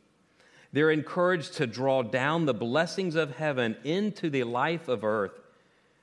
They're 0.72 0.90
encouraged 0.90 1.52
to 1.54 1.66
draw 1.66 2.02
down 2.02 2.46
the 2.46 2.54
blessings 2.54 3.14
of 3.14 3.36
heaven 3.36 3.76
into 3.84 4.30
the 4.30 4.44
life 4.44 4.88
of 4.88 5.04
earth 5.04 5.38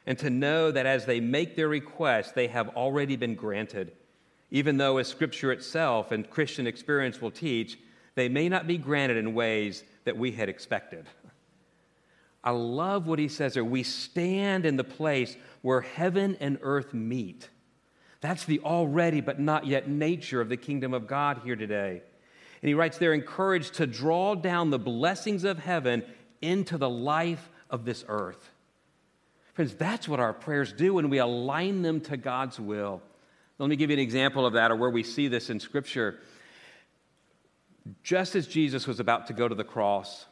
and 0.05 0.15
to 0.19 0.29
know 0.29 0.69
that 0.69 0.85
as 0.85 1.07
they 1.07 1.19
make 1.19 1.55
their 1.55 1.67
requests, 1.67 2.33
they 2.33 2.45
have 2.47 2.69
already 2.69 3.15
been 3.15 3.33
granted. 3.33 3.93
Even 4.51 4.77
though, 4.77 4.99
as 4.99 5.07
Scripture 5.07 5.51
itself 5.51 6.11
and 6.11 6.29
Christian 6.29 6.67
experience 6.67 7.19
will 7.19 7.31
teach, 7.31 7.79
they 8.13 8.29
may 8.29 8.47
not 8.47 8.67
be 8.67 8.77
granted 8.77 9.17
in 9.17 9.33
ways 9.33 9.83
that 10.03 10.17
we 10.17 10.31
had 10.33 10.49
expected. 10.49 11.07
I 12.43 12.51
love 12.51 13.07
what 13.07 13.19
he 13.19 13.27
says 13.27 13.53
there. 13.53 13.65
We 13.65 13.83
stand 13.83 14.65
in 14.65 14.77
the 14.77 14.83
place 14.83 15.35
where 15.61 15.81
heaven 15.81 16.37
and 16.39 16.57
earth 16.61 16.93
meet. 16.93 17.49
That's 18.21 18.45
the 18.45 18.59
already 18.61 19.21
but 19.21 19.39
not 19.39 19.67
yet 19.67 19.89
nature 19.89 20.41
of 20.41 20.49
the 20.49 20.57
kingdom 20.57 20.93
of 20.93 21.07
God 21.07 21.41
here 21.43 21.55
today. 21.55 22.01
And 22.61 22.67
he 22.67 22.73
writes, 22.73 22.97
they're 22.97 23.13
encouraged 23.13 23.75
to 23.75 23.87
draw 23.87 24.35
down 24.35 24.69
the 24.69 24.79
blessings 24.79 25.43
of 25.43 25.59
heaven 25.59 26.03
into 26.41 26.77
the 26.77 26.89
life 26.89 27.49
of 27.69 27.85
this 27.85 28.03
earth. 28.07 28.49
Friends, 29.53 29.73
that's 29.73 30.07
what 30.07 30.19
our 30.19 30.33
prayers 30.33 30.71
do 30.71 30.93
when 30.93 31.09
we 31.09 31.17
align 31.17 31.81
them 31.81 32.01
to 32.01 32.17
God's 32.17 32.59
will. 32.59 33.01
Let 33.57 33.69
me 33.69 33.75
give 33.75 33.89
you 33.89 33.95
an 33.95 33.99
example 33.99 34.45
of 34.45 34.53
that 34.53 34.71
or 34.71 34.77
where 34.77 34.89
we 34.89 35.03
see 35.03 35.27
this 35.27 35.49
in 35.49 35.59
Scripture. 35.59 36.19
Just 38.03 38.35
as 38.35 38.47
Jesus 38.47 38.87
was 38.87 39.01
about 39.01 39.27
to 39.27 39.33
go 39.33 39.47
to 39.47 39.55
the 39.55 39.65
cross, 39.65 40.25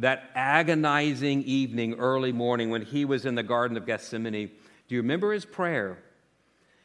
that 0.00 0.30
agonizing 0.34 1.42
evening, 1.44 1.94
early 1.94 2.32
morning, 2.32 2.70
when 2.70 2.82
he 2.82 3.04
was 3.04 3.24
in 3.26 3.34
the 3.34 3.42
Garden 3.42 3.76
of 3.76 3.86
Gethsemane, 3.86 4.50
do 4.88 4.94
you 4.94 5.02
remember 5.02 5.32
his 5.32 5.44
prayer? 5.44 5.98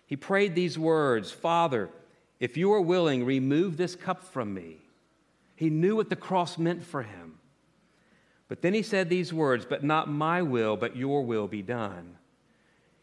He 0.05 0.15
prayed 0.15 0.53
these 0.53 0.77
words 0.77 1.31
Father, 1.31 1.89
if 2.39 2.57
you 2.57 2.71
are 2.73 2.81
willing, 2.81 3.25
remove 3.25 3.77
this 3.77 3.95
cup 3.95 4.23
from 4.23 4.53
me. 4.53 4.77
He 5.55 5.69
knew 5.69 5.95
what 5.95 6.09
the 6.09 6.15
cross 6.15 6.57
meant 6.57 6.83
for 6.83 7.01
him. 7.01 7.39
But 8.47 8.61
then 8.61 8.73
he 8.73 8.83
said 8.83 9.09
these 9.09 9.33
words, 9.33 9.65
But 9.65 9.83
not 9.83 10.09
my 10.09 10.41
will, 10.41 10.75
but 10.75 10.95
your 10.95 11.23
will 11.23 11.47
be 11.47 11.61
done. 11.61 12.17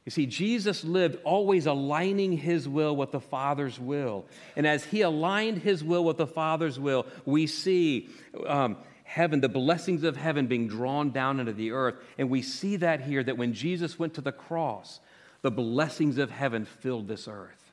You 0.05 0.11
see, 0.11 0.27
Jesus 0.27 0.83
lived 0.85 1.19
always 1.25 1.67
aligning 1.67 2.33
his 2.33 2.69
will 2.69 2.95
with 2.95 3.13
the 3.13 3.21
Father's 3.21 3.79
will. 3.79 4.27
And 4.57 4.67
as 4.67 4.85
he 4.85 5.03
aligned 5.03 5.59
his 5.59 5.83
will 5.83 6.05
with 6.05 6.17
the 6.17 6.27
Father's 6.27 6.79
will, 6.79 7.07
we 7.25 7.47
see 7.47 8.09
um, 8.47 8.77
heaven, 9.13 9.41
the 9.43 9.49
blessings 9.49 10.05
of 10.05 10.17
heaven 10.17 10.47
being 10.47 10.67
drawn 10.67 11.11
down 11.11 11.39
into 11.39 11.53
the 11.53 11.73
earth. 11.73 11.97
And 12.17 12.31
we 12.31 12.41
see 12.41 12.77
that 12.77 13.03
here 13.03 13.23
that 13.23 13.37
when 13.37 13.53
Jesus 13.53 13.99
went 13.99 14.15
to 14.15 14.23
the 14.23 14.33
cross, 14.33 15.01
the 15.43 15.51
blessings 15.51 16.17
of 16.17 16.31
heaven 16.31 16.65
filled 16.65 17.09
this 17.09 17.29
earth. 17.29 17.73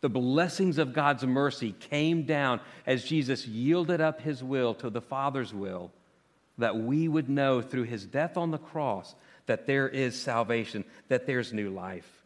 The 0.00 0.08
blessings 0.08 0.78
of 0.78 0.94
God's 0.94 1.26
mercy 1.26 1.72
came 1.78 2.24
down 2.24 2.60
as 2.86 3.04
Jesus 3.04 3.46
yielded 3.46 4.00
up 4.00 4.22
his 4.22 4.42
will 4.42 4.72
to 4.76 4.88
the 4.88 5.02
Father's 5.02 5.52
will, 5.52 5.92
that 6.56 6.74
we 6.74 7.06
would 7.06 7.28
know 7.28 7.60
through 7.60 7.84
his 7.84 8.06
death 8.06 8.38
on 8.38 8.50
the 8.50 8.58
cross 8.58 9.14
that 9.44 9.66
there 9.66 9.88
is 9.88 10.18
salvation, 10.18 10.84
that 11.08 11.26
there's 11.26 11.52
new 11.52 11.68
life. 11.68 12.24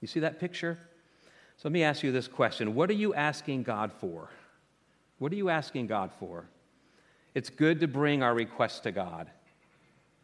You 0.00 0.06
see 0.06 0.20
that 0.20 0.38
picture? 0.38 0.78
So 1.56 1.68
let 1.68 1.72
me 1.72 1.82
ask 1.82 2.04
you 2.04 2.12
this 2.12 2.28
question 2.28 2.76
What 2.76 2.90
are 2.90 2.94
you 2.94 3.12
asking 3.12 3.64
God 3.64 3.90
for? 3.92 4.30
What 5.18 5.32
are 5.32 5.36
you 5.36 5.48
asking 5.50 5.88
God 5.88 6.12
for? 6.20 6.46
It's 7.38 7.50
good 7.50 7.78
to 7.82 7.86
bring 7.86 8.24
our 8.24 8.34
requests 8.34 8.80
to 8.80 8.90
God. 8.90 9.30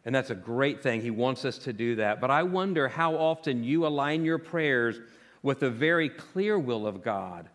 And 0.05 0.13
that's 0.13 0.31
a 0.31 0.35
great 0.35 0.83
thing. 0.83 1.01
He 1.01 1.13
wants 1.13 1.45
us 1.45 1.59
to 1.59 1.73
do 1.73 1.95
that. 1.95 2.21
But 2.21 2.33
I 2.33 2.43
wonder 2.43 2.89
how 2.89 3.15
often 3.15 3.63
you 3.63 3.87
align 3.87 4.25
your 4.25 4.39
prayers 4.39 4.99
with 5.41 5.61
the 5.61 5.71
very 5.71 6.09
clear 6.09 6.59
will 6.59 6.89
of 6.89 7.05
God 7.05 7.49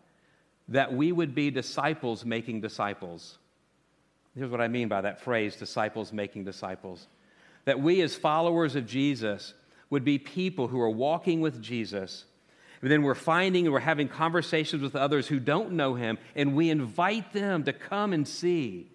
that 0.70 0.94
we 0.94 1.12
would 1.12 1.36
be 1.36 1.52
disciples 1.52 2.24
making 2.24 2.62
disciples. 2.62 3.38
Here's 4.34 4.50
what 4.50 4.62
I 4.62 4.70
mean 4.70 4.88
by 4.88 5.02
that 5.02 5.20
phrase 5.20 5.58
disciples 5.58 6.14
making 6.14 6.46
disciples. 6.46 7.10
That 7.66 7.82
we, 7.82 8.00
as 8.00 8.16
followers 8.16 8.78
of 8.78 8.88
Jesus, 8.88 9.54
would 9.90 10.06
be 10.06 10.20
people 10.20 10.70
who 10.70 10.80
are 10.80 10.90
walking 10.90 11.42
with 11.42 11.62
Jesus. 11.62 12.24
And 12.82 12.90
then 12.90 13.04
we're 13.04 13.14
finding 13.14 13.66
and 13.66 13.74
we're 13.74 13.82
having 13.82 14.08
conversations 14.08 14.82
with 14.82 14.96
others 14.96 15.28
who 15.28 15.38
don't 15.38 15.74
know 15.74 15.96
him, 15.96 16.18
and 16.34 16.56
we 16.56 16.70
invite 16.70 17.34
them 17.34 17.66
to 17.66 17.74
come 17.74 18.14
and 18.14 18.26
see, 18.26 18.90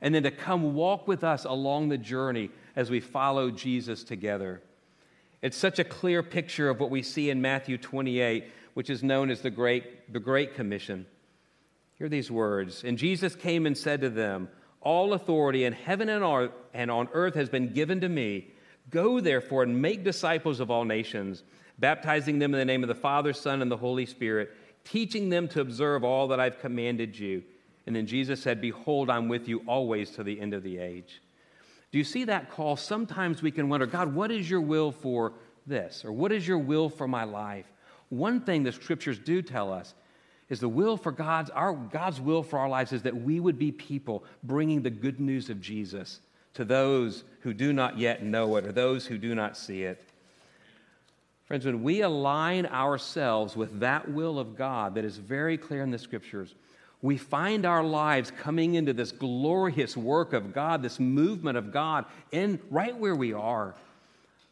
and 0.00 0.14
then 0.14 0.22
to 0.22 0.30
come 0.30 0.74
walk 0.74 1.08
with 1.08 1.24
us 1.24 1.44
along 1.44 1.88
the 1.88 1.98
journey 1.98 2.50
as 2.76 2.90
we 2.90 3.00
follow 3.00 3.50
Jesus 3.50 4.04
together. 4.04 4.62
It's 5.42 5.56
such 5.56 5.78
a 5.78 5.84
clear 5.84 6.22
picture 6.22 6.68
of 6.68 6.80
what 6.80 6.90
we 6.90 7.02
see 7.02 7.30
in 7.30 7.40
Matthew 7.40 7.78
28, 7.78 8.44
which 8.74 8.90
is 8.90 9.02
known 9.02 9.30
as 9.30 9.40
the 9.40 9.50
Great, 9.50 10.12
the 10.12 10.20
Great 10.20 10.54
Commission. 10.54 11.06
Hear 11.94 12.08
these 12.08 12.30
words. 12.30 12.84
And 12.84 12.98
Jesus 12.98 13.34
came 13.34 13.66
and 13.66 13.76
said 13.76 14.00
to 14.00 14.10
them, 14.10 14.48
All 14.80 15.12
authority 15.12 15.64
in 15.64 15.72
heaven 15.72 16.08
and 16.08 16.90
on 16.90 17.08
earth 17.12 17.34
has 17.34 17.48
been 17.48 17.72
given 17.72 18.00
to 18.00 18.08
me. 18.08 18.48
Go 18.90 19.20
therefore 19.20 19.64
and 19.64 19.82
make 19.82 20.04
disciples 20.04 20.60
of 20.60 20.70
all 20.70 20.84
nations, 20.84 21.42
baptizing 21.78 22.38
them 22.38 22.54
in 22.54 22.58
the 22.58 22.64
name 22.64 22.82
of 22.82 22.88
the 22.88 22.94
Father, 22.94 23.32
Son, 23.32 23.62
and 23.62 23.70
the 23.70 23.76
Holy 23.76 24.06
Spirit, 24.06 24.50
teaching 24.84 25.28
them 25.28 25.48
to 25.48 25.60
observe 25.60 26.04
all 26.04 26.28
that 26.28 26.40
I've 26.40 26.60
commanded 26.60 27.18
you. 27.18 27.42
And 27.88 27.96
then 27.96 28.06
Jesus 28.06 28.42
said, 28.42 28.60
Behold, 28.60 29.08
I'm 29.08 29.28
with 29.28 29.48
you 29.48 29.62
always 29.66 30.10
to 30.10 30.22
the 30.22 30.38
end 30.38 30.52
of 30.52 30.62
the 30.62 30.76
age. 30.76 31.22
Do 31.90 31.96
you 31.96 32.04
see 32.04 32.24
that 32.24 32.50
call? 32.50 32.76
Sometimes 32.76 33.40
we 33.40 33.50
can 33.50 33.70
wonder, 33.70 33.86
God, 33.86 34.14
what 34.14 34.30
is 34.30 34.50
your 34.50 34.60
will 34.60 34.92
for 34.92 35.32
this? 35.66 36.04
Or 36.04 36.12
what 36.12 36.30
is 36.30 36.46
your 36.46 36.58
will 36.58 36.90
for 36.90 37.08
my 37.08 37.24
life? 37.24 37.64
One 38.10 38.42
thing 38.42 38.62
the 38.62 38.72
scriptures 38.72 39.18
do 39.18 39.40
tell 39.40 39.72
us 39.72 39.94
is 40.50 40.60
the 40.60 40.68
will 40.68 40.98
for 40.98 41.12
God's, 41.12 41.48
our, 41.48 41.72
God's 41.72 42.20
will 42.20 42.42
for 42.42 42.58
our 42.58 42.68
lives 42.68 42.92
is 42.92 43.00
that 43.04 43.22
we 43.22 43.40
would 43.40 43.58
be 43.58 43.72
people 43.72 44.22
bringing 44.42 44.82
the 44.82 44.90
good 44.90 45.18
news 45.18 45.48
of 45.48 45.58
Jesus 45.58 46.20
to 46.52 46.66
those 46.66 47.24
who 47.40 47.54
do 47.54 47.72
not 47.72 47.96
yet 47.96 48.22
know 48.22 48.56
it 48.56 48.66
or 48.66 48.72
those 48.72 49.06
who 49.06 49.16
do 49.16 49.34
not 49.34 49.56
see 49.56 49.84
it. 49.84 50.04
Friends, 51.46 51.64
when 51.64 51.82
we 51.82 52.02
align 52.02 52.66
ourselves 52.66 53.56
with 53.56 53.80
that 53.80 54.12
will 54.12 54.38
of 54.38 54.58
God 54.58 54.94
that 54.96 55.06
is 55.06 55.16
very 55.16 55.56
clear 55.56 55.82
in 55.82 55.90
the 55.90 55.98
scriptures, 55.98 56.54
we 57.00 57.16
find 57.16 57.64
our 57.64 57.84
lives 57.84 58.32
coming 58.32 58.74
into 58.74 58.92
this 58.92 59.12
glorious 59.12 59.96
work 59.96 60.32
of 60.32 60.52
God, 60.52 60.82
this 60.82 60.98
movement 60.98 61.56
of 61.56 61.72
God, 61.72 62.06
in 62.32 62.60
right 62.70 62.96
where 62.96 63.14
we 63.14 63.32
are, 63.32 63.74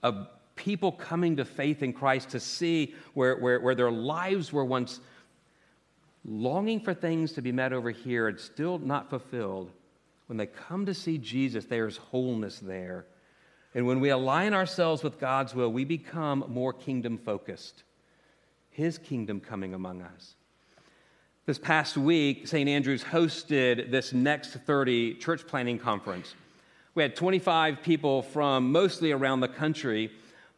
of 0.02 0.28
people 0.54 0.92
coming 0.92 1.36
to 1.36 1.44
faith 1.44 1.82
in 1.82 1.92
Christ 1.92 2.30
to 2.30 2.40
see 2.40 2.94
where, 3.14 3.36
where, 3.36 3.60
where 3.60 3.74
their 3.74 3.90
lives 3.90 4.52
were 4.52 4.64
once 4.64 5.00
longing 6.24 6.80
for 6.80 6.94
things 6.94 7.32
to 7.32 7.42
be 7.42 7.52
met 7.52 7.72
over 7.72 7.90
here 7.90 8.28
and 8.28 8.38
still 8.38 8.78
not 8.78 9.10
fulfilled. 9.10 9.70
When 10.26 10.38
they 10.38 10.46
come 10.46 10.86
to 10.86 10.94
see 10.94 11.18
Jesus, 11.18 11.64
there's 11.66 11.96
wholeness 11.96 12.60
there. 12.60 13.06
And 13.74 13.86
when 13.86 14.00
we 14.00 14.08
align 14.08 14.54
ourselves 14.54 15.02
with 15.02 15.20
God's 15.20 15.54
will, 15.54 15.70
we 15.70 15.84
become 15.84 16.44
more 16.48 16.72
kingdom 16.72 17.18
focused. 17.18 17.82
His 18.70 18.98
kingdom 18.98 19.40
coming 19.40 19.74
among 19.74 20.02
us. 20.02 20.35
This 21.46 21.58
past 21.58 21.96
week, 21.96 22.48
St. 22.48 22.68
Andrews 22.68 23.04
hosted 23.04 23.92
this 23.92 24.12
Next 24.12 24.54
30 24.54 25.14
church 25.14 25.46
planting 25.46 25.78
conference. 25.78 26.34
We 26.96 27.04
had 27.04 27.14
25 27.14 27.82
people 27.82 28.22
from 28.22 28.72
mostly 28.72 29.12
around 29.12 29.38
the 29.38 29.48
country, 29.48 30.10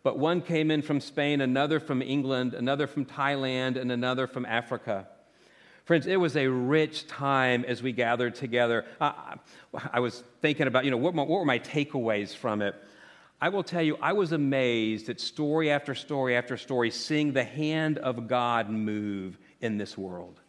but 0.02 0.18
one 0.18 0.40
came 0.40 0.70
in 0.70 0.80
from 0.80 1.02
Spain, 1.02 1.42
another 1.42 1.78
from 1.78 2.00
England, 2.00 2.54
another 2.54 2.86
from 2.86 3.04
Thailand, 3.04 3.78
and 3.78 3.92
another 3.92 4.26
from 4.26 4.46
Africa. 4.46 5.06
Friends, 5.84 6.06
it 6.06 6.16
was 6.16 6.38
a 6.38 6.46
rich 6.46 7.06
time 7.06 7.66
as 7.68 7.82
we 7.82 7.92
gathered 7.92 8.34
together. 8.34 8.86
I, 8.98 9.34
I 9.92 10.00
was 10.00 10.24
thinking 10.40 10.68
about, 10.68 10.86
you 10.86 10.90
know, 10.90 10.96
what, 10.96 11.12
what 11.12 11.28
were 11.28 11.44
my 11.44 11.58
takeaways 11.58 12.34
from 12.34 12.62
it? 12.62 12.74
I 13.42 13.50
will 13.50 13.62
tell 13.62 13.82
you, 13.82 13.98
I 14.00 14.14
was 14.14 14.32
amazed 14.32 15.10
at 15.10 15.20
story 15.20 15.70
after 15.70 15.94
story 15.94 16.34
after 16.34 16.56
story, 16.56 16.90
seeing 16.90 17.34
the 17.34 17.44
hand 17.44 17.98
of 17.98 18.26
God 18.26 18.70
move 18.70 19.36
in 19.60 19.76
this 19.76 19.98
world. 19.98 20.40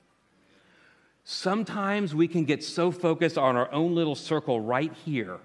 Sometimes 1.23 2.15
we 2.15 2.27
can 2.27 2.45
get 2.45 2.63
so 2.63 2.91
focused 2.91 3.37
on 3.37 3.55
our 3.55 3.71
own 3.71 3.95
little 3.95 4.15
circle 4.15 4.59
right 4.59 4.93
here 5.05 5.39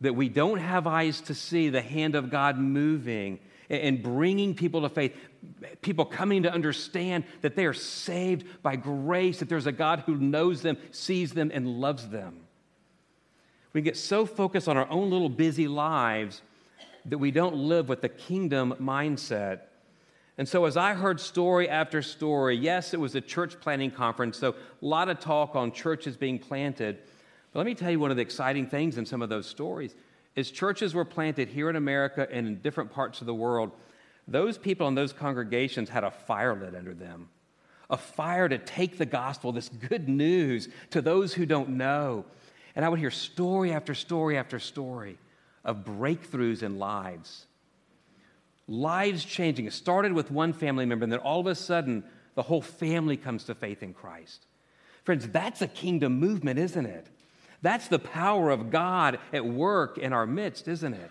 that 0.00 0.14
we 0.14 0.28
don't 0.28 0.58
have 0.58 0.86
eyes 0.86 1.20
to 1.22 1.34
see 1.34 1.68
the 1.68 1.82
hand 1.82 2.14
of 2.14 2.30
God 2.30 2.58
moving 2.58 3.38
and 3.68 4.02
bringing 4.02 4.54
people 4.54 4.82
to 4.82 4.88
faith, 4.88 5.14
people 5.82 6.04
coming 6.04 6.42
to 6.42 6.52
understand 6.52 7.24
that 7.42 7.54
they 7.54 7.66
are 7.66 7.74
saved 7.74 8.62
by 8.62 8.76
grace, 8.76 9.38
that 9.38 9.48
there's 9.48 9.66
a 9.66 9.72
God 9.72 10.00
who 10.06 10.16
knows 10.16 10.62
them, 10.62 10.76
sees 10.90 11.32
them, 11.32 11.50
and 11.54 11.80
loves 11.80 12.08
them. 12.08 12.40
We 13.72 13.82
get 13.82 13.96
so 13.96 14.26
focused 14.26 14.68
on 14.68 14.76
our 14.76 14.88
own 14.90 15.10
little 15.10 15.28
busy 15.28 15.68
lives 15.68 16.42
that 17.06 17.18
we 17.18 17.30
don't 17.30 17.54
live 17.54 17.88
with 17.88 18.00
the 18.00 18.08
kingdom 18.08 18.74
mindset. 18.80 19.60
And 20.40 20.48
so, 20.48 20.64
as 20.64 20.78
I 20.78 20.94
heard 20.94 21.20
story 21.20 21.68
after 21.68 22.00
story, 22.00 22.56
yes, 22.56 22.94
it 22.94 22.98
was 22.98 23.14
a 23.14 23.20
church 23.20 23.60
planting 23.60 23.90
conference, 23.90 24.38
so 24.38 24.52
a 24.52 24.54
lot 24.80 25.10
of 25.10 25.20
talk 25.20 25.54
on 25.54 25.70
churches 25.70 26.16
being 26.16 26.38
planted. 26.38 26.96
But 27.52 27.58
let 27.58 27.66
me 27.66 27.74
tell 27.74 27.90
you 27.90 28.00
one 28.00 28.10
of 28.10 28.16
the 28.16 28.22
exciting 28.22 28.66
things 28.66 28.96
in 28.96 29.04
some 29.04 29.20
of 29.20 29.28
those 29.28 29.46
stories 29.46 29.94
is 30.34 30.50
churches 30.50 30.94
were 30.94 31.04
planted 31.04 31.48
here 31.48 31.68
in 31.68 31.76
America 31.76 32.26
and 32.32 32.46
in 32.46 32.62
different 32.62 32.90
parts 32.90 33.20
of 33.20 33.26
the 33.26 33.34
world. 33.34 33.70
Those 34.26 34.56
people 34.56 34.88
in 34.88 34.94
those 34.94 35.12
congregations 35.12 35.90
had 35.90 36.04
a 36.04 36.10
fire 36.10 36.54
lit 36.54 36.74
under 36.74 36.94
them, 36.94 37.28
a 37.90 37.98
fire 37.98 38.48
to 38.48 38.56
take 38.56 38.96
the 38.96 39.04
gospel, 39.04 39.52
this 39.52 39.68
good 39.68 40.08
news, 40.08 40.70
to 40.88 41.02
those 41.02 41.34
who 41.34 41.44
don't 41.44 41.68
know. 41.68 42.24
And 42.74 42.82
I 42.82 42.88
would 42.88 42.98
hear 42.98 43.10
story 43.10 43.72
after 43.72 43.94
story 43.94 44.38
after 44.38 44.58
story 44.58 45.18
of 45.66 45.84
breakthroughs 45.84 46.62
in 46.62 46.78
lives. 46.78 47.44
Lives 48.66 49.24
changing. 49.24 49.66
It 49.66 49.72
started 49.72 50.12
with 50.12 50.30
one 50.30 50.52
family 50.52 50.86
member, 50.86 51.04
and 51.04 51.12
then 51.12 51.20
all 51.20 51.40
of 51.40 51.46
a 51.46 51.54
sudden, 51.54 52.04
the 52.34 52.42
whole 52.42 52.62
family 52.62 53.16
comes 53.16 53.44
to 53.44 53.54
faith 53.54 53.82
in 53.82 53.92
Christ. 53.92 54.46
Friends, 55.04 55.28
that's 55.28 55.62
a 55.62 55.66
kingdom 55.66 56.18
movement, 56.18 56.58
isn't 56.58 56.86
it? 56.86 57.06
That's 57.62 57.88
the 57.88 57.98
power 57.98 58.50
of 58.50 58.70
God 58.70 59.18
at 59.32 59.44
work 59.44 59.98
in 59.98 60.12
our 60.12 60.26
midst, 60.26 60.68
isn't 60.68 60.94
it? 60.94 61.10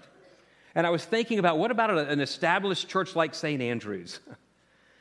And 0.75 0.85
I 0.85 0.89
was 0.89 1.03
thinking 1.03 1.39
about 1.39 1.57
what 1.57 1.71
about 1.71 1.91
an 1.91 2.19
established 2.19 2.87
church 2.87 3.15
like 3.15 3.33
St. 3.33 3.61
Andrew's? 3.61 4.19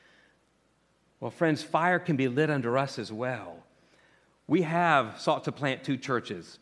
well, 1.20 1.30
friends, 1.30 1.62
fire 1.62 1.98
can 1.98 2.16
be 2.16 2.28
lit 2.28 2.50
under 2.50 2.76
us 2.76 2.98
as 2.98 3.12
well. 3.12 3.56
We 4.46 4.62
have 4.62 5.20
sought 5.20 5.44
to 5.44 5.52
plant 5.52 5.84
two 5.84 5.96
churches, 5.96 6.58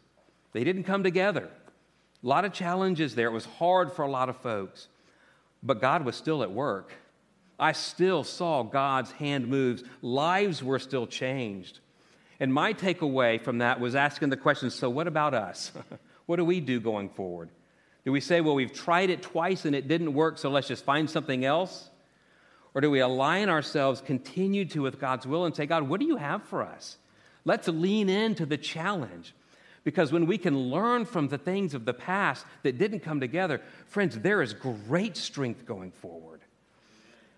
they 0.52 0.64
didn't 0.64 0.84
come 0.84 1.02
together. 1.02 1.48
A 2.24 2.26
lot 2.26 2.44
of 2.44 2.52
challenges 2.52 3.14
there. 3.14 3.28
It 3.28 3.32
was 3.32 3.44
hard 3.44 3.92
for 3.92 4.02
a 4.02 4.10
lot 4.10 4.28
of 4.28 4.36
folks, 4.38 4.88
but 5.62 5.80
God 5.80 6.04
was 6.04 6.16
still 6.16 6.42
at 6.42 6.50
work. 6.50 6.92
I 7.58 7.72
still 7.72 8.22
saw 8.22 8.62
God's 8.62 9.10
hand 9.12 9.48
moves. 9.48 9.82
Lives 10.02 10.62
were 10.62 10.78
still 10.78 11.06
changed. 11.06 11.80
And 12.38 12.52
my 12.52 12.74
takeaway 12.74 13.40
from 13.40 13.58
that 13.58 13.80
was 13.80 13.94
asking 13.94 14.28
the 14.28 14.36
question 14.36 14.70
so, 14.70 14.90
what 14.90 15.06
about 15.06 15.34
us? 15.34 15.72
what 16.26 16.36
do 16.36 16.44
we 16.44 16.60
do 16.60 16.80
going 16.80 17.08
forward? 17.08 17.48
Do 18.04 18.12
we 18.12 18.20
say, 18.20 18.40
well, 18.40 18.54
we've 18.54 18.72
tried 18.72 19.10
it 19.10 19.22
twice 19.22 19.64
and 19.64 19.74
it 19.74 19.88
didn't 19.88 20.14
work, 20.14 20.38
so 20.38 20.50
let's 20.50 20.68
just 20.68 20.84
find 20.84 21.08
something 21.10 21.44
else? 21.44 21.90
Or 22.74 22.80
do 22.80 22.90
we 22.90 23.00
align 23.00 23.48
ourselves, 23.48 24.02
continue 24.02 24.66
to 24.66 24.82
with 24.82 25.00
God's 25.00 25.26
will, 25.26 25.46
and 25.46 25.56
say, 25.56 25.66
God, 25.66 25.84
what 25.84 25.98
do 25.98 26.06
you 26.06 26.16
have 26.16 26.42
for 26.44 26.62
us? 26.62 26.98
Let's 27.44 27.68
lean 27.68 28.08
into 28.08 28.44
the 28.44 28.58
challenge. 28.58 29.34
Because 29.86 30.10
when 30.10 30.26
we 30.26 30.36
can 30.36 30.58
learn 30.58 31.04
from 31.04 31.28
the 31.28 31.38
things 31.38 31.72
of 31.72 31.84
the 31.84 31.94
past 31.94 32.44
that 32.64 32.76
didn't 32.76 33.00
come 33.04 33.20
together, 33.20 33.60
friends, 33.86 34.18
there 34.18 34.42
is 34.42 34.52
great 34.52 35.16
strength 35.16 35.64
going 35.64 35.92
forward. 35.92 36.40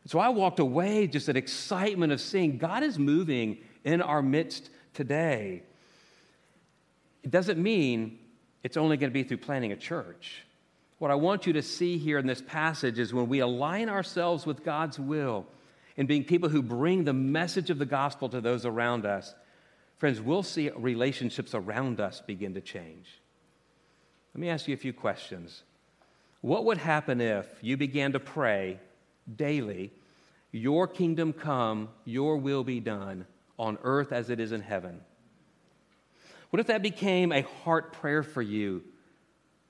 So 0.07 0.19
I 0.19 0.31
walked 0.31 0.59
away 0.59 1.09
just 1.09 1.29
an 1.29 1.37
excitement 1.37 2.11
of 2.11 2.23
seeing 2.23 2.57
God 2.57 2.83
is 2.83 2.99
moving 2.99 3.59
in 3.85 4.01
our 4.01 4.23
midst 4.23 4.71
today. 4.95 5.63
It 7.23 7.31
doesn't 7.31 7.63
mean 7.63 8.19
it's 8.63 8.79
only 8.79 8.97
going 8.97 9.11
to 9.11 9.15
be 9.15 9.25
through 9.25 9.37
planting 9.37 9.73
a 9.73 9.77
church. 9.77 10.43
What 11.01 11.11
I 11.11 11.17
want 11.17 11.47
you 11.47 11.53
to 11.53 11.63
see 11.63 11.99
here 11.99 12.17
in 12.17 12.27
this 12.27 12.41
passage 12.41 12.99
is 12.99 13.13
when 13.13 13.29
we 13.29 13.41
align 13.41 13.91
ourselves 13.91 14.47
with 14.47 14.65
God's 14.65 14.99
will 14.99 15.45
and 15.99 16.09
being 16.09 16.25
people 16.25 16.49
who 16.49 16.63
bring 16.63 17.05
the 17.05 17.13
message 17.13 17.69
of 17.69 17.79
the 17.79 17.85
gospel 17.85 18.31
to 18.31 18.41
those 18.41 18.65
around 18.65 19.05
us, 19.05 19.35
friends, 19.99 20.21
we'll 20.21 20.43
see 20.43 20.71
relationships 20.71 21.55
around 21.55 22.01
us 22.01 22.23
begin 22.27 22.55
to 22.55 22.61
change. 22.61 23.21
Let 24.35 24.41
me 24.41 24.49
ask 24.49 24.69
you 24.69 24.75
a 24.75 24.79
few 24.79 24.93
questions. 24.93 25.63
What 26.41 26.65
would 26.65 26.79
happen 26.79 27.21
if 27.21 27.47
you 27.61 27.77
began 27.77 28.13
to 28.13 28.21
pray 28.21 28.79
daily, 29.37 29.93
Your 30.53 30.87
kingdom 30.87 31.33
come, 31.33 31.89
Your 32.05 32.37
will 32.37 32.65
be 32.65 32.81
done? 32.81 33.27
on 33.59 33.79
earth 33.83 34.13
as 34.13 34.31
it 34.31 34.39
is 34.41 34.53
in 34.53 34.61
heaven. 34.61 35.01
What 36.51 36.61
if 36.61 36.69
that 36.69 36.83
became 36.83 37.33
a 37.33 37.43
heart 37.43 37.93
prayer 37.93 38.23
for 38.23 38.41
you? 38.41 38.83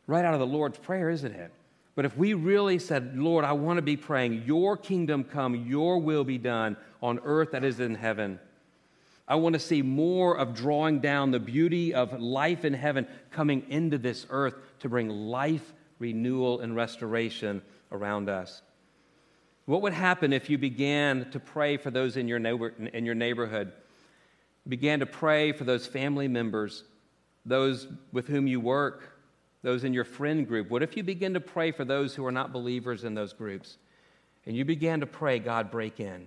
Right 0.07 0.25
out 0.25 0.35
of 0.35 0.41
the 0.41 0.47
Lord's 0.47 0.79
Prayer, 0.79 1.11
isn't 1.11 1.33
it? 1.33 1.53
But 1.95 2.05
if 2.05 2.17
we 2.17 2.35
really 2.35 2.79
said, 2.79 3.19
Lord, 3.19 3.45
I 3.45 3.53
want 3.53 3.79
to 3.79 3.83
be 3.83 3.97
praying, 3.97 4.45
Your 4.47 4.77
kingdom 4.77 5.25
come, 5.25 5.55
Your 5.67 5.99
will 5.99 6.25
be 6.25 6.39
done 6.39 6.77
on 7.03 7.19
earth 7.25 7.53
that 7.53 7.65
is 7.65 7.81
in 7.81 7.95
heaven. 7.95 8.39
I 9.29 9.37
want 9.37 9.53
to 9.53 9.61
see 9.61 9.83
more 9.83 10.37
of 10.37 10.55
drawing 10.55 11.01
down 11.01 11.31
the 11.31 11.39
beauty 11.39 11.95
of 11.95 12.19
life 12.19 12.65
in 12.65 12.73
heaven 12.73 13.07
coming 13.31 13.65
into 13.69 13.99
this 13.99 14.27
earth 14.31 14.55
to 14.81 14.89
bring 14.89 15.09
life, 15.09 15.73
renewal, 15.99 16.61
and 16.61 16.75
restoration 16.75 17.63
around 17.93 18.29
us. 18.29 18.63
What 19.67 19.83
would 19.83 19.93
happen 19.93 20.33
if 20.33 20.49
you 20.49 20.57
began 20.57 21.31
to 21.33 21.39
pray 21.39 21.77
for 21.77 21.91
those 21.91 22.17
in 22.17 22.27
your, 22.27 22.39
neighbor, 22.39 22.73
in 22.93 23.05
your 23.05 23.15
neighborhood? 23.15 23.73
began 24.69 25.01
to 25.01 25.07
pray 25.07 25.53
for 25.53 25.65
those 25.65 25.87
family 25.87 26.29
members, 26.29 26.85
those 27.47 27.89
with 28.13 28.29
whom 28.29 28.47
you 28.47 28.61
work, 28.61 29.15
those 29.63 29.85
in 29.85 29.93
your 29.93 30.05
friend 30.05 30.47
group? 30.47 30.71
What 30.71 30.83
if 30.83 30.97
you 30.97 31.03
begin 31.03 31.35
to 31.35 31.41
pray 31.41 31.73
for 31.73 31.85
those 31.85 32.15
who 32.15 32.25
are 32.27 32.33
not 32.33 32.53
believers 32.53 33.05
in 33.05 33.15
those 33.15 33.33
groups? 33.33 33.79
And 34.47 34.57
you 34.57 34.65
began 34.65 35.01
to 35.01 35.07
pray, 35.07 35.39
God, 35.39 35.71
break 35.71 36.01
in. 36.01 36.27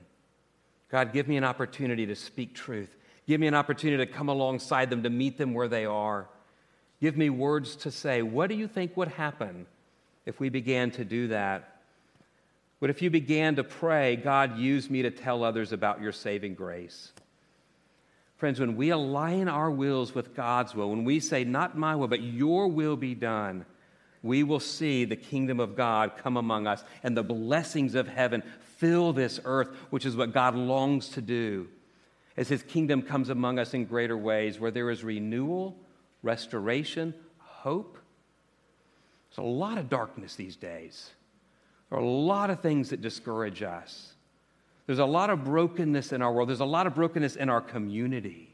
God, 0.91 1.13
give 1.13 1.27
me 1.27 1.37
an 1.37 1.43
opportunity 1.43 2.05
to 2.07 2.15
speak 2.15 2.53
truth. 2.53 2.93
Give 3.27 3.39
me 3.39 3.47
an 3.47 3.53
opportunity 3.53 4.05
to 4.05 4.11
come 4.11 4.27
alongside 4.27 4.89
them, 4.89 5.03
to 5.03 5.09
meet 5.09 5.37
them 5.37 5.53
where 5.53 5.67
they 5.67 5.85
are. 5.85 6.27
Give 6.99 7.15
me 7.15 7.29
words 7.29 7.75
to 7.77 7.91
say. 7.91 8.21
What 8.21 8.49
do 8.49 8.55
you 8.55 8.67
think 8.67 8.97
would 8.97 9.07
happen 9.07 9.65
if 10.25 10.39
we 10.39 10.49
began 10.49 10.91
to 10.91 11.05
do 11.05 11.29
that? 11.29 11.81
What 12.79 12.89
if 12.89 13.01
you 13.01 13.09
began 13.09 13.55
to 13.55 13.63
pray, 13.63 14.15
God, 14.15 14.57
use 14.57 14.89
me 14.89 15.03
to 15.03 15.11
tell 15.11 15.43
others 15.43 15.71
about 15.71 16.01
your 16.01 16.11
saving 16.11 16.55
grace? 16.55 17.11
Friends, 18.37 18.59
when 18.59 18.75
we 18.75 18.89
align 18.89 19.47
our 19.47 19.69
wills 19.69 20.15
with 20.15 20.35
God's 20.35 20.73
will, 20.73 20.89
when 20.89 21.05
we 21.05 21.19
say, 21.19 21.43
not 21.43 21.77
my 21.77 21.95
will, 21.95 22.07
but 22.07 22.23
your 22.23 22.67
will 22.67 22.95
be 22.97 23.13
done, 23.13 23.65
we 24.23 24.41
will 24.41 24.59
see 24.59 25.05
the 25.05 25.15
kingdom 25.15 25.59
of 25.59 25.75
God 25.75 26.13
come 26.17 26.37
among 26.37 26.65
us 26.65 26.83
and 27.03 27.15
the 27.15 27.23
blessings 27.23 27.93
of 27.93 28.07
heaven 28.07 28.41
fill 28.81 29.13
this 29.13 29.39
earth, 29.45 29.69
which 29.91 30.07
is 30.07 30.15
what 30.15 30.33
God 30.33 30.55
longs 30.55 31.09
to 31.09 31.21
do. 31.21 31.67
As 32.35 32.49
his 32.49 32.63
kingdom 32.63 33.03
comes 33.03 33.29
among 33.29 33.59
us 33.59 33.75
in 33.75 33.85
greater 33.85 34.17
ways, 34.17 34.59
where 34.59 34.71
there 34.71 34.89
is 34.89 35.03
renewal, 35.03 35.77
restoration, 36.23 37.13
hope. 37.37 37.99
There's 39.29 39.45
a 39.45 39.49
lot 39.49 39.77
of 39.77 39.87
darkness 39.87 40.35
these 40.35 40.55
days. 40.55 41.11
There 41.89 41.99
are 41.99 42.01
a 42.01 42.09
lot 42.09 42.49
of 42.49 42.61
things 42.61 42.89
that 42.89 43.01
discourage 43.01 43.61
us. 43.61 44.13
There's 44.87 44.97
a 44.97 45.05
lot 45.05 45.29
of 45.29 45.43
brokenness 45.43 46.11
in 46.11 46.23
our 46.23 46.33
world, 46.33 46.49
there's 46.49 46.59
a 46.59 46.65
lot 46.65 46.87
of 46.87 46.95
brokenness 46.95 47.35
in 47.35 47.49
our 47.49 47.61
community. 47.61 48.47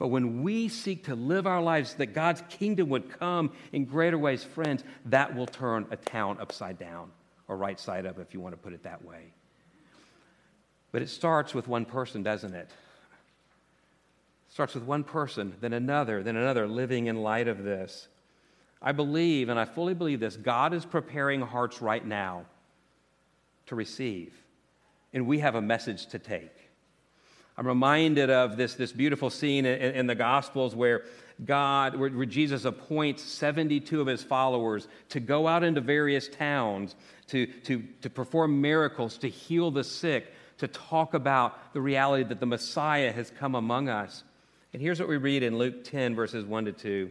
But 0.00 0.08
when 0.08 0.42
we 0.42 0.68
seek 0.68 1.04
to 1.04 1.14
live 1.14 1.46
our 1.46 1.62
lives 1.62 1.94
that 1.94 2.06
God's 2.06 2.42
kingdom 2.48 2.88
would 2.88 3.08
come 3.20 3.52
in 3.72 3.84
greater 3.84 4.18
ways, 4.18 4.42
friends, 4.42 4.82
that 5.06 5.36
will 5.36 5.46
turn 5.46 5.86
a 5.92 5.96
town 5.96 6.38
upside 6.40 6.76
down 6.76 7.12
or 7.48 7.56
right 7.56 7.78
side 7.78 8.06
up, 8.06 8.18
if 8.18 8.34
you 8.34 8.40
want 8.40 8.54
to 8.54 8.60
put 8.60 8.72
it 8.72 8.82
that 8.84 9.04
way. 9.04 9.32
But 10.92 11.02
it 11.02 11.08
starts 11.08 11.54
with 11.54 11.68
one 11.68 11.84
person, 11.84 12.22
doesn't 12.22 12.54
it? 12.54 12.68
It 14.46 14.52
starts 14.52 14.74
with 14.74 14.84
one 14.84 15.04
person, 15.04 15.54
then 15.60 15.72
another, 15.72 16.22
then 16.22 16.36
another, 16.36 16.68
living 16.68 17.06
in 17.06 17.22
light 17.22 17.48
of 17.48 17.64
this. 17.64 18.08
I 18.80 18.92
believe, 18.92 19.48
and 19.48 19.58
I 19.58 19.64
fully 19.64 19.94
believe 19.94 20.20
this, 20.20 20.36
God 20.36 20.74
is 20.74 20.84
preparing 20.84 21.40
hearts 21.40 21.80
right 21.80 22.04
now 22.04 22.44
to 23.66 23.74
receive, 23.74 24.34
and 25.12 25.26
we 25.26 25.38
have 25.38 25.54
a 25.54 25.62
message 25.62 26.06
to 26.08 26.18
take. 26.18 26.50
I'm 27.56 27.66
reminded 27.66 28.30
of 28.30 28.56
this, 28.56 28.74
this 28.74 28.92
beautiful 28.92 29.30
scene 29.30 29.66
in, 29.66 29.94
in 29.94 30.06
the 30.06 30.14
Gospels 30.14 30.74
where 30.74 31.04
God, 31.44 31.96
where, 31.96 32.10
where, 32.10 32.26
Jesus 32.26 32.64
appoints 32.64 33.22
72 33.22 34.00
of 34.00 34.06
his 34.06 34.22
followers 34.22 34.86
to 35.10 35.20
go 35.20 35.46
out 35.46 35.64
into 35.64 35.80
various 35.80 36.28
towns 36.28 36.94
to, 37.28 37.46
to, 37.46 37.82
to 38.02 38.10
perform 38.10 38.60
miracles, 38.60 39.18
to 39.18 39.28
heal 39.28 39.70
the 39.70 39.84
sick, 39.84 40.32
to 40.58 40.68
talk 40.68 41.14
about 41.14 41.72
the 41.72 41.80
reality 41.80 42.24
that 42.24 42.40
the 42.40 42.46
Messiah 42.46 43.12
has 43.12 43.30
come 43.38 43.54
among 43.54 43.88
us. 43.88 44.22
And 44.72 44.80
here's 44.80 45.00
what 45.00 45.08
we 45.08 45.16
read 45.16 45.42
in 45.42 45.58
Luke 45.58 45.84
10, 45.84 46.14
verses 46.14 46.44
1 46.44 46.66
to 46.66 46.72
2. 46.72 47.10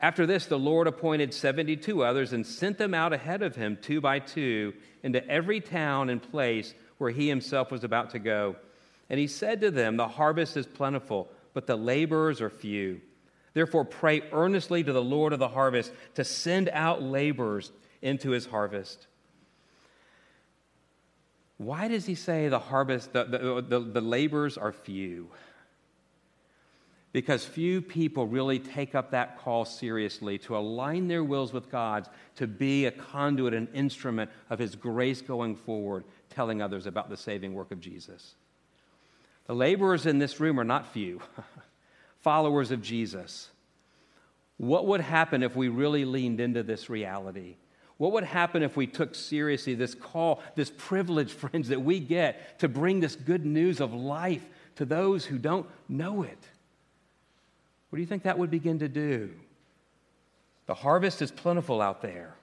After 0.00 0.24
this, 0.24 0.46
the 0.46 0.58
Lord 0.58 0.86
appointed 0.86 1.34
72 1.34 2.02
others 2.02 2.32
and 2.32 2.46
sent 2.46 2.78
them 2.78 2.94
out 2.94 3.12
ahead 3.12 3.42
of 3.42 3.54
him, 3.54 3.76
two 3.80 4.00
by 4.00 4.18
two, 4.18 4.72
into 5.02 5.26
every 5.28 5.60
town 5.60 6.08
and 6.08 6.22
place 6.22 6.72
where 6.96 7.10
he 7.10 7.28
himself 7.28 7.70
was 7.70 7.84
about 7.84 8.10
to 8.10 8.18
go. 8.18 8.56
And 9.10 9.18
he 9.18 9.26
said 9.26 9.60
to 9.60 9.70
them, 9.70 9.96
The 9.96 10.08
harvest 10.08 10.56
is 10.56 10.66
plentiful, 10.66 11.28
but 11.52 11.66
the 11.66 11.76
laborers 11.76 12.40
are 12.40 12.48
few. 12.48 13.02
Therefore, 13.52 13.84
pray 13.84 14.22
earnestly 14.32 14.84
to 14.84 14.92
the 14.92 15.02
Lord 15.02 15.32
of 15.32 15.38
the 15.38 15.48
harvest 15.48 15.92
to 16.14 16.24
send 16.24 16.68
out 16.68 17.02
laborers 17.02 17.72
into 18.00 18.30
his 18.30 18.46
harvest. 18.46 19.06
Why 21.58 21.88
does 21.88 22.06
he 22.06 22.14
say 22.14 22.48
the 22.48 22.58
harvest, 22.58 23.12
the, 23.12 23.24
the, 23.24 23.60
the, 23.60 23.80
the 23.80 24.00
laborers 24.00 24.56
are 24.56 24.72
few? 24.72 25.30
because 27.12 27.44
few 27.44 27.82
people 27.82 28.26
really 28.26 28.58
take 28.58 28.94
up 28.94 29.10
that 29.10 29.38
call 29.38 29.64
seriously 29.64 30.38
to 30.38 30.56
align 30.56 31.08
their 31.08 31.24
wills 31.24 31.52
with 31.52 31.70
God's, 31.70 32.08
to 32.36 32.46
be 32.46 32.86
a 32.86 32.90
conduit, 32.90 33.52
an 33.52 33.68
instrument 33.74 34.30
of 34.48 34.58
His 34.58 34.76
grace 34.76 35.20
going 35.20 35.56
forward, 35.56 36.04
telling 36.28 36.62
others 36.62 36.86
about 36.86 37.10
the 37.10 37.16
saving 37.16 37.54
work 37.54 37.72
of 37.72 37.80
Jesus. 37.80 38.34
The 39.46 39.54
laborers 39.54 40.06
in 40.06 40.18
this 40.18 40.38
room 40.38 40.60
are 40.60 40.64
not 40.64 40.92
few, 40.92 41.20
followers 42.22 42.70
of 42.70 42.82
Jesus. 42.82 43.48
What 44.56 44.86
would 44.86 45.00
happen 45.00 45.42
if 45.42 45.56
we 45.56 45.68
really 45.68 46.04
leaned 46.04 46.40
into 46.40 46.62
this 46.62 46.90
reality? 46.90 47.56
What 47.96 48.12
would 48.12 48.24
happen 48.24 48.62
if 48.62 48.76
we 48.76 48.86
took 48.86 49.14
seriously 49.14 49.74
this 49.74 49.94
call, 49.94 50.42
this 50.54 50.72
privilege, 50.76 51.32
friends, 51.34 51.68
that 51.68 51.82
we 51.82 52.00
get 52.00 52.58
to 52.60 52.68
bring 52.68 53.00
this 53.00 53.16
good 53.16 53.44
news 53.44 53.80
of 53.80 53.92
life 53.92 54.46
to 54.76 54.84
those 54.84 55.24
who 55.24 55.38
don't 55.38 55.66
know 55.88 56.22
it? 56.22 56.38
What 57.88 57.96
do 57.96 58.00
you 58.00 58.06
think 58.06 58.22
that 58.22 58.38
would 58.38 58.50
begin 58.50 58.78
to 58.78 58.88
do? 58.88 59.30
The 60.66 60.74
harvest 60.74 61.20
is 61.20 61.30
plentiful 61.30 61.82
out 61.82 62.02
there, 62.02 62.34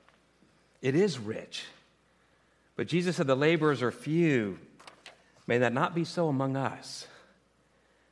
it 0.82 0.96
is 0.96 1.18
rich. 1.18 1.66
But 2.76 2.88
Jesus 2.88 3.16
said 3.16 3.26
the 3.26 3.36
laborers 3.36 3.82
are 3.82 3.92
few. 3.92 4.60
May 5.48 5.58
that 5.60 5.74
not 5.74 5.96
be 5.96 6.04
so 6.04 6.28
among 6.28 6.56
us. 6.56 7.08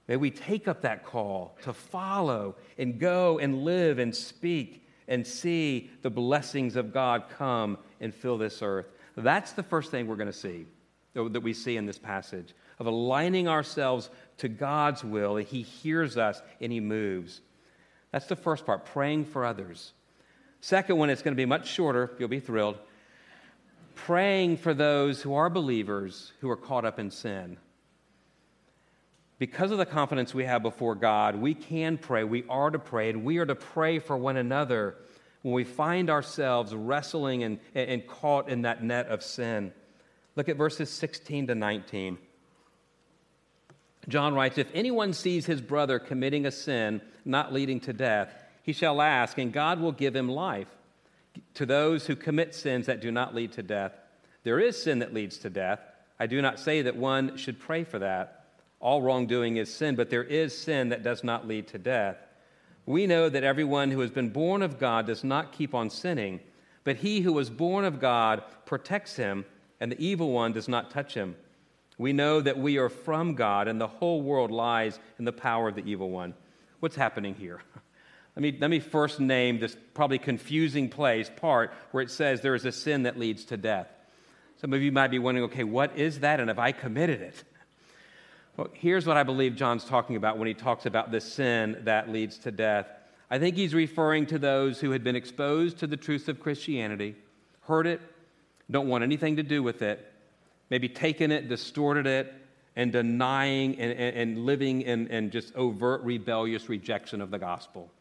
May 0.07 0.17
we 0.17 0.29
take 0.29 0.67
up 0.67 0.81
that 0.81 1.03
call 1.03 1.57
to 1.63 1.73
follow 1.73 2.55
and 2.77 2.99
go 2.99 3.39
and 3.39 3.63
live 3.63 3.97
and 3.97 4.15
speak 4.15 4.85
and 5.07 5.25
see 5.25 5.89
the 6.01 6.09
blessings 6.09 6.75
of 6.75 6.93
God 6.93 7.25
come 7.37 7.77
and 7.99 8.13
fill 8.13 8.37
this 8.37 8.61
earth. 8.61 8.87
That's 9.15 9.53
the 9.53 9.63
first 9.63 9.91
thing 9.91 10.07
we're 10.07 10.15
going 10.15 10.27
to 10.27 10.33
see, 10.33 10.65
uh, 11.15 11.29
that 11.29 11.41
we 11.41 11.53
see 11.53 11.77
in 11.77 11.85
this 11.85 11.97
passage, 11.97 12.53
of 12.79 12.87
aligning 12.87 13.47
ourselves 13.47 14.09
to 14.37 14.47
God's 14.47 15.03
will. 15.03 15.35
That 15.35 15.47
He 15.47 15.61
hears 15.61 16.17
us 16.17 16.41
and 16.61 16.71
He 16.71 16.79
moves. 16.79 17.41
That's 18.11 18.27
the 18.27 18.35
first 18.35 18.65
part, 18.65 18.85
praying 18.85 19.25
for 19.25 19.45
others. 19.45 19.93
Second 20.61 20.97
one, 20.97 21.09
it's 21.09 21.21
going 21.21 21.33
to 21.33 21.41
be 21.41 21.45
much 21.45 21.67
shorter. 21.67 22.15
You'll 22.19 22.27
be 22.29 22.39
thrilled. 22.39 22.77
Praying 23.93 24.57
for 24.57 24.73
those 24.73 25.21
who 25.21 25.35
are 25.35 25.49
believers 25.49 26.33
who 26.41 26.49
are 26.49 26.57
caught 26.57 26.85
up 26.85 26.99
in 26.99 27.11
sin. 27.11 27.57
Because 29.37 29.71
of 29.71 29.77
the 29.77 29.85
confidence 29.85 30.33
we 30.33 30.45
have 30.45 30.63
before 30.63 30.95
God, 30.95 31.35
we 31.35 31.53
can 31.53 31.97
pray. 31.97 32.23
We 32.23 32.45
are 32.49 32.69
to 32.69 32.79
pray, 32.79 33.09
and 33.09 33.25
we 33.25 33.37
are 33.37 33.45
to 33.45 33.55
pray 33.55 33.99
for 33.99 34.15
one 34.15 34.37
another 34.37 34.95
when 35.41 35.53
we 35.53 35.65
find 35.65 36.09
ourselves 36.09 36.73
wrestling 36.73 37.43
and, 37.43 37.59
and 37.73 38.07
caught 38.07 38.49
in 38.49 38.61
that 38.61 38.83
net 38.83 39.07
of 39.07 39.21
sin. 39.21 39.73
Look 40.35 40.49
at 40.49 40.57
verses 40.57 40.89
16 40.89 41.47
to 41.47 41.55
19. 41.55 42.17
John 44.07 44.33
writes 44.33 44.57
If 44.57 44.69
anyone 44.73 45.13
sees 45.13 45.45
his 45.45 45.61
brother 45.61 45.99
committing 45.99 46.45
a 46.45 46.51
sin 46.51 47.01
not 47.25 47.53
leading 47.53 47.79
to 47.81 47.93
death, 47.93 48.33
he 48.63 48.73
shall 48.73 49.01
ask, 49.01 49.37
and 49.37 49.51
God 49.51 49.79
will 49.79 49.91
give 49.91 50.15
him 50.15 50.29
life. 50.29 50.67
To 51.55 51.65
those 51.65 52.07
who 52.07 52.15
commit 52.15 52.55
sins 52.55 52.85
that 52.85 53.01
do 53.01 53.11
not 53.11 53.35
lead 53.35 53.51
to 53.53 53.63
death, 53.63 53.91
there 54.43 54.59
is 54.59 54.81
sin 54.81 54.99
that 54.99 55.13
leads 55.13 55.37
to 55.39 55.49
death. 55.49 55.81
I 56.19 56.27
do 56.27 56.41
not 56.41 56.59
say 56.59 56.83
that 56.83 56.95
one 56.95 57.35
should 57.35 57.59
pray 57.59 57.83
for 57.83 57.99
that. 57.99 58.44
All 58.79 59.01
wrongdoing 59.01 59.57
is 59.57 59.73
sin, 59.73 59.95
but 59.95 60.09
there 60.09 60.23
is 60.23 60.57
sin 60.57 60.89
that 60.89 61.03
does 61.03 61.23
not 61.23 61.47
lead 61.47 61.67
to 61.69 61.77
death. 61.77 62.17
We 62.85 63.07
know 63.07 63.29
that 63.29 63.43
everyone 63.43 63.91
who 63.91 64.01
has 64.01 64.11
been 64.11 64.29
born 64.29 64.61
of 64.61 64.79
God 64.79 65.07
does 65.07 65.23
not 65.23 65.51
keep 65.51 65.73
on 65.73 65.89
sinning, 65.89 66.39
but 66.83 66.97
he 66.97 67.21
who 67.21 67.33
was 67.33 67.49
born 67.49 67.83
of 67.83 67.99
God 67.99 68.43
protects 68.65 69.15
him, 69.15 69.45
and 69.79 69.91
the 69.91 70.05
evil 70.05 70.31
one 70.31 70.53
does 70.53 70.67
not 70.67 70.91
touch 70.91 71.15
him. 71.15 71.35
We 71.97 72.13
know 72.13 72.41
that 72.41 72.59
we 72.59 72.77
are 72.77 72.89
from 72.89 73.35
God, 73.35 73.67
and 73.67 73.79
the 73.79 73.87
whole 73.87 74.21
world 74.21 74.51
lies 74.51 74.99
in 75.17 75.25
the 75.25 75.31
power 75.31 75.69
of 75.69 75.75
the 75.75 75.89
evil 75.89 76.09
one. 76.09 76.33
What's 76.79 76.95
happening 76.95 77.35
here? 77.35 77.61
Let 78.35 78.41
me, 78.41 78.57
let 78.59 78.69
me 78.69 78.81
first 78.81 79.21
name 79.21 79.59
this 79.59 79.77
probably 79.93 80.19
confusing 80.19 80.89
place, 80.89 81.31
part 81.33 81.73
where 81.91 82.03
it 82.03 82.11
says 82.11 82.41
there 82.41 82.53
is 82.53 82.65
a 82.65 82.71
sin 82.73 83.03
that 83.03 83.17
leads 83.17 83.45
to 83.45 83.55
death. 83.55 83.87
Some 84.57 84.73
of 84.73 84.81
you 84.81 84.91
might 84.91 85.07
be 85.07 85.19
wondering, 85.19 85.45
okay, 85.45 85.63
what 85.63 85.97
is 85.97 86.19
that, 86.19 86.41
and 86.41 86.49
have 86.49 86.59
I 86.59 86.73
committed 86.73 87.21
it? 87.21 87.45
Well, 88.57 88.69
here's 88.71 89.05
what 89.05 89.17
I 89.17 89.23
believe 89.23 89.55
John's 89.55 89.83
talking 89.83 90.15
about 90.15 90.37
when 90.37 90.47
he 90.47 90.53
talks 90.53 90.85
about 90.85 91.11
the 91.11 91.19
sin 91.19 91.81
that 91.83 92.09
leads 92.09 92.37
to 92.39 92.51
death. 92.51 92.87
I 93.29 93.37
think 93.37 93.57
he's 93.57 93.73
referring 93.73 94.27
to 94.27 94.39
those 94.39 94.79
who 94.79 94.91
had 94.91 95.03
been 95.03 95.15
exposed 95.15 95.79
to 95.79 95.87
the 95.87 95.97
truths 95.97 96.29
of 96.29 96.39
Christianity, 96.39 97.15
heard 97.61 97.85
it, 97.85 97.99
don't 98.71 98.87
want 98.87 99.03
anything 99.03 99.35
to 99.35 99.43
do 99.43 99.61
with 99.61 99.81
it, 99.81 100.09
maybe 100.69 100.87
taken 100.87 101.31
it, 101.31 101.49
distorted 101.49 102.07
it, 102.07 102.33
and 102.77 102.93
denying 102.93 103.77
and, 103.79 103.91
and, 103.91 104.17
and 104.17 104.45
living 104.45 104.81
in, 104.83 105.07
in 105.07 105.31
just 105.31 105.53
overt 105.55 106.01
rebellious 106.03 106.69
rejection 106.69 107.21
of 107.21 107.31
the 107.31 107.39
gospel. 107.39 107.91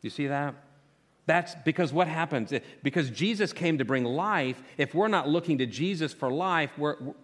You 0.00 0.10
see 0.10 0.28
that? 0.28 0.54
That's 1.26 1.54
because 1.56 1.92
what 1.92 2.08
happens? 2.08 2.54
Because 2.82 3.10
Jesus 3.10 3.52
came 3.52 3.78
to 3.78 3.84
bring 3.84 4.04
life. 4.04 4.62
If 4.78 4.94
we're 4.94 5.08
not 5.08 5.28
looking 5.28 5.58
to 5.58 5.66
Jesus 5.66 6.14
for 6.14 6.32
life, 6.32 6.70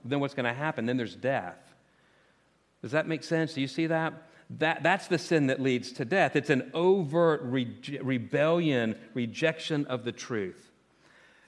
then 0.05 0.21
what's 0.21 0.35
going 0.35 0.45
to 0.45 0.53
happen? 0.53 0.85
Then 0.85 0.99
there's 0.99 1.17
death. 1.17 1.57
Does 2.85 2.93
that 2.93 3.09
make 3.09 3.25
sense? 3.25 3.55
Do 3.55 3.63
you 3.63 3.67
see 3.67 3.87
that? 3.87 4.13
that 4.59 4.83
that's 4.83 5.07
the 5.09 5.17
sin 5.17 5.47
that 5.47 5.59
leads 5.59 5.91
to 5.93 6.05
death. 6.05 6.37
It's 6.37 6.51
an 6.51 6.71
overt 6.75 7.41
re- 7.43 7.99
rebellion, 8.03 8.95
rejection 9.15 9.87
of 9.87 10.05
the 10.05 10.13
truth. 10.13 10.71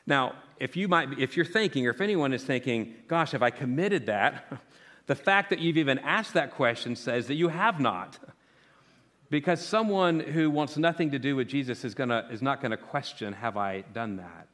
Now, 0.06 0.36
if 0.58 0.78
you 0.78 0.88
might, 0.88 1.18
if 1.18 1.36
you're 1.36 1.44
thinking, 1.44 1.86
or 1.86 1.90
if 1.90 2.00
anyone 2.00 2.32
is 2.32 2.42
thinking, 2.42 2.94
"Gosh, 3.06 3.32
have 3.32 3.42
I 3.42 3.50
committed 3.50 4.06
that?" 4.06 4.50
the 5.08 5.14
fact 5.14 5.50
that 5.50 5.58
you've 5.58 5.76
even 5.76 5.98
asked 5.98 6.32
that 6.32 6.52
question 6.52 6.96
says 6.96 7.26
that 7.26 7.34
you 7.34 7.48
have 7.48 7.80
not. 7.80 8.18
Because 9.28 9.60
someone 9.60 10.20
who 10.20 10.50
wants 10.50 10.78
nothing 10.78 11.10
to 11.10 11.18
do 11.18 11.36
with 11.36 11.48
Jesus 11.48 11.84
is, 11.84 11.94
gonna, 11.94 12.26
is 12.30 12.40
not 12.40 12.62
going 12.62 12.70
to 12.70 12.78
question, 12.78 13.34
Have 13.34 13.58
I 13.58 13.82
done 13.82 14.16
that? 14.16 14.48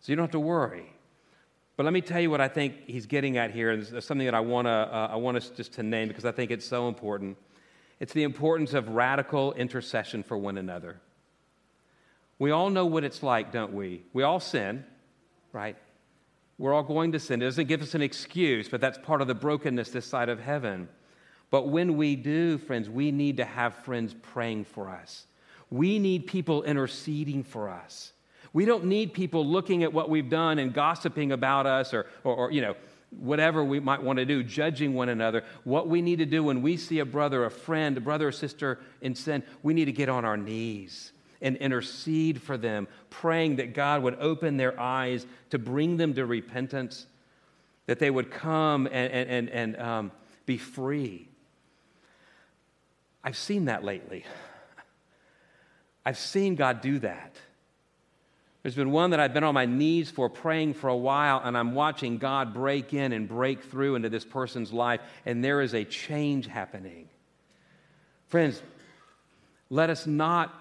So 0.00 0.10
you 0.10 0.16
don't 0.16 0.22
have 0.22 0.30
to 0.30 0.40
worry. 0.40 0.95
But 1.76 1.84
let 1.84 1.92
me 1.92 2.00
tell 2.00 2.20
you 2.20 2.30
what 2.30 2.40
I 2.40 2.48
think 2.48 2.86
he's 2.86 3.06
getting 3.06 3.36
at 3.36 3.50
here, 3.50 3.70
and 3.70 3.86
something 4.02 4.24
that 4.24 4.34
I, 4.34 4.40
wanna, 4.40 4.88
uh, 4.90 5.08
I 5.12 5.16
want 5.16 5.36
us 5.36 5.50
just 5.50 5.74
to 5.74 5.82
name 5.82 6.08
because 6.08 6.24
I 6.24 6.32
think 6.32 6.50
it's 6.50 6.66
so 6.66 6.88
important. 6.88 7.36
It's 8.00 8.12
the 8.12 8.22
importance 8.22 8.72
of 8.72 8.88
radical 8.88 9.52
intercession 9.52 10.22
for 10.22 10.38
one 10.38 10.58
another. 10.58 11.00
We 12.38 12.50
all 12.50 12.70
know 12.70 12.86
what 12.86 13.04
it's 13.04 13.22
like, 13.22 13.52
don't 13.52 13.72
we? 13.72 14.02
We 14.12 14.22
all 14.22 14.40
sin, 14.40 14.84
right? 15.52 15.76
We're 16.58 16.72
all 16.72 16.82
going 16.82 17.12
to 17.12 17.20
sin. 17.20 17.42
It 17.42 17.46
doesn't 17.46 17.68
give 17.68 17.82
us 17.82 17.94
an 17.94 18.02
excuse, 18.02 18.68
but 18.68 18.80
that's 18.80 18.98
part 18.98 19.20
of 19.20 19.28
the 19.28 19.34
brokenness 19.34 19.90
this 19.90 20.06
side 20.06 20.28
of 20.28 20.40
heaven. 20.40 20.88
But 21.50 21.68
when 21.68 21.96
we 21.96 22.16
do, 22.16 22.58
friends, 22.58 22.88
we 22.88 23.10
need 23.10 23.36
to 23.38 23.44
have 23.44 23.74
friends 23.84 24.14
praying 24.14 24.64
for 24.64 24.88
us. 24.90 25.26
We 25.70 25.98
need 25.98 26.26
people 26.26 26.62
interceding 26.62 27.44
for 27.44 27.68
us. 27.68 28.12
We 28.56 28.64
don't 28.64 28.86
need 28.86 29.12
people 29.12 29.46
looking 29.46 29.82
at 29.82 29.92
what 29.92 30.08
we've 30.08 30.30
done 30.30 30.58
and 30.58 30.72
gossiping 30.72 31.30
about 31.30 31.66
us 31.66 31.92
or, 31.92 32.06
or, 32.24 32.34
or, 32.34 32.50
you 32.50 32.62
know, 32.62 32.74
whatever 33.10 33.62
we 33.62 33.80
might 33.80 34.02
want 34.02 34.18
to 34.18 34.24
do, 34.24 34.42
judging 34.42 34.94
one 34.94 35.10
another. 35.10 35.44
What 35.64 35.88
we 35.88 36.00
need 36.00 36.20
to 36.20 36.24
do 36.24 36.42
when 36.42 36.62
we 36.62 36.78
see 36.78 37.00
a 37.00 37.04
brother, 37.04 37.44
a 37.44 37.50
friend, 37.50 37.98
a 37.98 38.00
brother 38.00 38.28
or 38.28 38.32
sister 38.32 38.78
in 39.02 39.14
sin, 39.14 39.42
we 39.62 39.74
need 39.74 39.84
to 39.84 39.92
get 39.92 40.08
on 40.08 40.24
our 40.24 40.38
knees 40.38 41.12
and 41.42 41.58
intercede 41.58 42.40
for 42.40 42.56
them, 42.56 42.88
praying 43.10 43.56
that 43.56 43.74
God 43.74 44.02
would 44.02 44.16
open 44.20 44.56
their 44.56 44.80
eyes 44.80 45.26
to 45.50 45.58
bring 45.58 45.98
them 45.98 46.14
to 46.14 46.24
repentance, 46.24 47.06
that 47.84 47.98
they 47.98 48.10
would 48.10 48.30
come 48.30 48.86
and, 48.86 49.12
and, 49.12 49.50
and, 49.50 49.76
um, 49.78 50.12
be 50.46 50.56
free. 50.56 51.28
I've 53.22 53.36
seen 53.36 53.66
that 53.66 53.84
lately. 53.84 54.24
I've 56.06 56.16
seen 56.16 56.54
God 56.54 56.80
do 56.80 57.00
that. 57.00 57.36
There's 58.66 58.74
been 58.74 58.90
one 58.90 59.10
that 59.10 59.20
I've 59.20 59.32
been 59.32 59.44
on 59.44 59.54
my 59.54 59.66
knees 59.66 60.10
for 60.10 60.28
praying 60.28 60.74
for 60.74 60.88
a 60.88 60.96
while, 60.96 61.40
and 61.44 61.56
I'm 61.56 61.72
watching 61.76 62.18
God 62.18 62.52
break 62.52 62.92
in 62.92 63.12
and 63.12 63.28
break 63.28 63.62
through 63.62 63.94
into 63.94 64.08
this 64.08 64.24
person's 64.24 64.72
life, 64.72 65.00
and 65.24 65.44
there 65.44 65.60
is 65.60 65.72
a 65.72 65.84
change 65.84 66.48
happening. 66.48 67.08
Friends, 68.26 68.60
let 69.70 69.88
us 69.88 70.04
not 70.04 70.52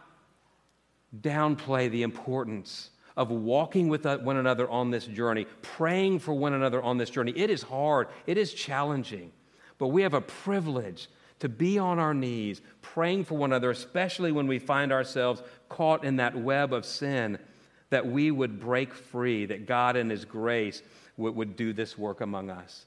downplay 1.19 1.89
the 1.89 2.03
importance 2.03 2.91
of 3.17 3.31
walking 3.31 3.87
with 3.87 4.05
one 4.05 4.37
another 4.37 4.69
on 4.69 4.91
this 4.91 5.07
journey, 5.07 5.47
praying 5.63 6.19
for 6.19 6.35
one 6.35 6.53
another 6.53 6.83
on 6.83 6.99
this 6.99 7.09
journey. 7.09 7.33
It 7.35 7.49
is 7.49 7.63
hard, 7.63 8.09
it 8.27 8.37
is 8.37 8.53
challenging, 8.53 9.31
but 9.79 9.87
we 9.87 10.03
have 10.03 10.13
a 10.13 10.21
privilege 10.21 11.09
to 11.39 11.49
be 11.49 11.79
on 11.79 11.97
our 11.97 12.13
knees, 12.13 12.61
praying 12.83 13.23
for 13.23 13.33
one 13.33 13.51
another, 13.51 13.71
especially 13.71 14.31
when 14.31 14.45
we 14.45 14.59
find 14.59 14.91
ourselves 14.91 15.41
caught 15.69 16.03
in 16.03 16.17
that 16.17 16.35
web 16.35 16.71
of 16.71 16.85
sin, 16.85 17.39
that 17.89 18.05
we 18.05 18.31
would 18.31 18.59
break 18.59 18.93
free, 18.93 19.45
that 19.45 19.65
God 19.65 19.95
in 19.95 20.09
His 20.09 20.25
grace 20.25 20.81
would, 21.17 21.35
would 21.35 21.55
do 21.55 21.73
this 21.73 21.97
work 21.97 22.21
among 22.21 22.49
us. 22.49 22.85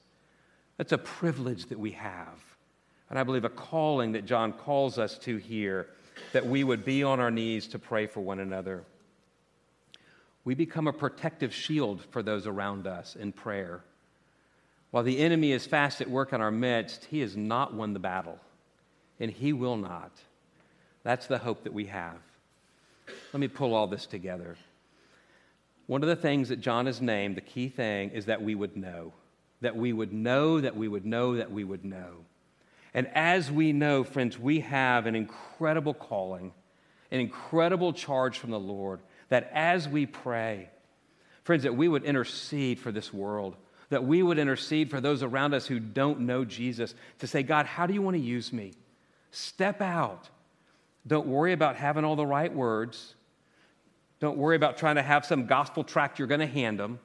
That's 0.77 0.93
a 0.93 0.99
privilege 0.99 1.67
that 1.67 1.79
we 1.79 1.93
have. 1.93 2.41
And 3.11 3.19
I 3.19 3.23
believe 3.23 3.45
a 3.45 3.51
calling 3.51 4.13
that 4.13 4.27
John 4.27 4.53
calls 4.53 4.99
us 4.99 5.19
to 5.19 5.37
here 5.37 5.89
that 6.33 6.47
we 6.47 6.65
would 6.65 6.85
be 6.85 7.03
on 7.03 7.21
our 7.21 7.31
knees 7.31 7.67
to 7.69 7.79
pray 7.79 8.07
for 8.07 8.21
one 8.21 8.41
another. 8.41 8.85
We 10.45 10.55
become 10.55 10.89
a 10.89 10.93
protective 10.93 11.55
shield 11.55 12.05
for 12.11 12.23
those 12.23 12.47
around 12.47 12.87
us 12.87 13.17
in 13.17 13.33
prayer. 13.33 13.83
While 14.91 15.03
the 15.03 15.19
enemy 15.19 15.53
is 15.53 15.67
fast 15.67 16.01
at 16.01 16.11
work 16.11 16.33
in 16.33 16.41
our 16.41 16.51
midst, 16.51 17.05
he 17.07 17.21
has 17.21 17.37
not 17.37 17.75
won 17.75 17.93
the 17.93 17.99
battle. 17.99 18.39
and 19.21 19.31
He 19.31 19.53
will 19.53 19.77
not. 19.77 20.13
That's 21.03 21.27
the 21.27 21.39
hope 21.39 21.65
that 21.65 21.73
we 21.73 21.87
have. 21.87 22.19
Let 23.33 23.41
me 23.41 23.49
pull 23.49 23.75
all 23.75 23.87
this 23.87 24.07
together. 24.07 24.57
One 25.89 26.03
of 26.03 26.09
the 26.09 26.17
things 26.17 26.51
that 26.51 26.61
John 26.61 26.85
has 26.85 27.01
named, 27.01 27.37
the 27.37 27.41
key 27.41 27.71
thing, 27.71 28.11
is 28.11 28.27
that 28.27 28.43
we 28.43 28.55
would 28.55 28.77
know. 28.77 29.15
That 29.63 29.75
we 29.75 29.93
would 29.93 30.13
know, 30.13 30.61
that 30.61 30.77
we 30.77 30.87
would 30.87 31.07
know, 31.07 31.37
that 31.37 31.51
we 31.51 31.65
would 31.65 31.83
know. 31.83 32.27
And 32.93 33.09
as 33.15 33.51
we 33.51 33.73
know, 33.73 34.05
friends, 34.05 34.39
we 34.39 34.61
have 34.61 35.07
an 35.07 35.17
incredible 35.17 35.95
calling, 35.95 36.53
an 37.11 37.21
incredible 37.21 37.95
charge 37.95 38.39
from 38.39 38.51
the 38.51 38.61
Lord 38.61 39.01
that 39.31 39.51
as 39.55 39.89
we 39.89 40.05
pray, 40.05 40.69
friends, 41.43 41.63
that 41.63 41.75
we 41.75 41.89
would 41.89 42.05
intercede 42.05 42.79
for 42.79 42.93
this 42.93 43.11
world, 43.11 43.57
that 43.89 44.05
we 44.05 44.23
would 44.23 44.39
intercede 44.39 44.91
for 44.91 45.01
those 45.01 45.23
around 45.23 45.55
us 45.55 45.67
who 45.67 45.81
don't 45.81 46.21
know 46.21 46.45
Jesus, 46.45 46.95
to 47.21 47.27
say, 47.27 47.43
God, 47.43 47.65
how 47.65 47.87
do 47.87 47.95
you 47.95 48.03
want 48.03 48.17
to 48.17 48.23
use 48.23 48.53
me? 48.53 48.75
Step 49.31 49.81
out. 49.81 50.29
Don't 51.07 51.29
worry 51.29 51.55
about 51.55 51.77
having 51.77 52.05
all 52.05 52.17
the 52.17 52.27
right 52.27 52.53
words. 52.53 53.15
Don't 54.21 54.37
worry 54.37 54.57
about 54.57 54.77
trying 54.77 54.97
to 54.97 55.03
have 55.03 55.25
some 55.25 55.47
gospel 55.47 55.85
tract 55.85 56.19
you're 56.19 56.29
going 56.29 56.41
to 56.41 56.47
hand 56.47 56.79
them. 56.79 56.99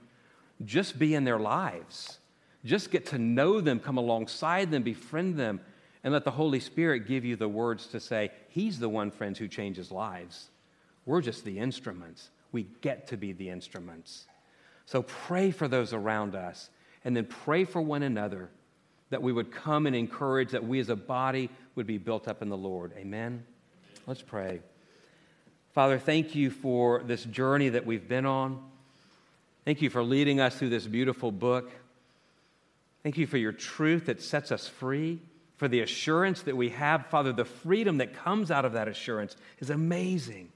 Just 0.66 0.98
be 0.98 1.14
in 1.14 1.24
their 1.24 1.40
lives. 1.40 2.18
Just 2.66 2.92
get 2.92 3.08
to 3.08 3.18
know 3.18 3.62
them, 3.62 3.80
come 3.80 3.98
alongside 3.98 4.72
them, 4.72 4.84
befriend 4.84 5.38
them, 5.38 5.60
and 6.04 6.14
let 6.14 6.24
the 6.24 6.32
Holy 6.32 6.60
Spirit 6.60 7.08
give 7.08 7.26
you 7.26 7.36
the 7.36 7.48
words 7.48 7.88
to 7.88 8.00
say, 8.00 8.32
He's 8.50 8.80
the 8.80 8.90
one, 8.90 9.12
friends, 9.12 9.38
who 9.38 9.48
changes 9.48 9.92
lives. 9.92 10.50
We're 11.06 11.22
just 11.22 11.44
the 11.44 11.60
instruments. 11.60 12.30
We 12.52 12.68
get 12.82 13.08
to 13.08 13.18
be 13.18 13.34
the 13.34 13.50
instruments. 13.50 14.26
So 14.86 15.04
pray 15.04 15.52
for 15.52 15.68
those 15.68 15.94
around 15.94 16.36
us, 16.36 16.70
and 17.04 17.16
then 17.16 17.26
pray 17.26 17.66
for 17.66 17.82
one 17.82 18.04
another 18.04 18.50
that 19.10 19.22
we 19.22 19.32
would 19.32 19.52
come 19.52 19.86
and 19.86 19.96
encourage 19.96 20.52
that 20.52 20.66
we 20.66 20.80
as 20.80 20.90
a 20.90 20.96
body 20.96 21.50
would 21.76 21.86
be 21.86 21.98
built 21.98 22.28
up 22.28 22.42
in 22.42 22.50
the 22.50 22.58
Lord. 22.58 22.94
Amen. 22.98 23.46
Let's 24.08 24.22
pray. 24.22 24.62
Father, 25.74 25.98
thank 25.98 26.36
you 26.36 26.52
for 26.52 27.02
this 27.02 27.24
journey 27.24 27.70
that 27.70 27.84
we've 27.84 28.08
been 28.08 28.28
on. 28.28 28.62
Thank 29.66 29.82
you 29.82 29.90
for 29.90 30.04
leading 30.04 30.40
us 30.40 30.56
through 30.56 30.70
this 30.70 30.86
beautiful 30.86 31.32
book. 31.32 31.72
Thank 33.02 33.18
you 33.18 33.26
for 33.26 33.38
your 33.38 33.52
truth 33.52 34.06
that 34.06 34.22
sets 34.22 34.52
us 34.52 34.68
free, 34.68 35.20
for 35.58 35.68
the 35.68 35.82
assurance 35.82 36.44
that 36.44 36.56
we 36.56 36.70
have. 36.70 37.08
Father, 37.08 37.34
the 37.34 37.44
freedom 37.44 37.98
that 37.98 38.14
comes 38.14 38.52
out 38.52 38.66
of 38.66 38.74
that 38.74 38.88
assurance 38.88 39.36
is 39.60 39.72
amazing. 39.72 40.50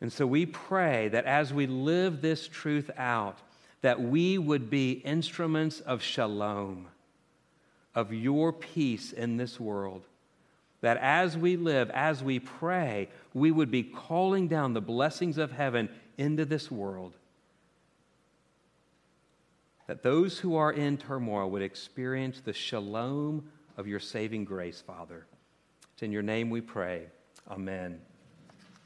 And 0.00 0.10
so 0.10 0.26
we 0.26 0.46
pray 0.46 1.08
that 1.08 1.26
as 1.26 1.52
we 1.52 1.66
live 1.66 2.22
this 2.22 2.48
truth 2.48 2.90
out, 2.96 3.38
that 3.82 4.00
we 4.00 4.38
would 4.38 4.70
be 4.70 4.92
instruments 4.92 5.80
of 5.80 6.02
shalom, 6.02 6.86
of 7.94 8.10
your 8.10 8.54
peace 8.54 9.12
in 9.12 9.36
this 9.36 9.60
world 9.60 10.06
that 10.84 10.98
as 10.98 11.34
we 11.34 11.56
live, 11.56 11.88
as 11.92 12.22
we 12.22 12.38
pray, 12.38 13.08
we 13.32 13.50
would 13.50 13.70
be 13.70 13.82
calling 13.82 14.48
down 14.48 14.74
the 14.74 14.82
blessings 14.82 15.38
of 15.38 15.50
heaven 15.50 15.88
into 16.18 16.44
this 16.44 16.70
world. 16.70 17.14
That 19.86 20.02
those 20.02 20.38
who 20.38 20.56
are 20.56 20.70
in 20.70 20.98
turmoil 20.98 21.48
would 21.50 21.62
experience 21.62 22.42
the 22.42 22.52
shalom 22.52 23.50
of 23.78 23.86
your 23.86 23.98
saving 23.98 24.44
grace, 24.44 24.82
Father. 24.86 25.24
It's 25.94 26.02
in 26.02 26.12
your 26.12 26.22
name 26.22 26.50
we 26.50 26.60
pray. 26.60 27.06
Amen. 27.50 28.02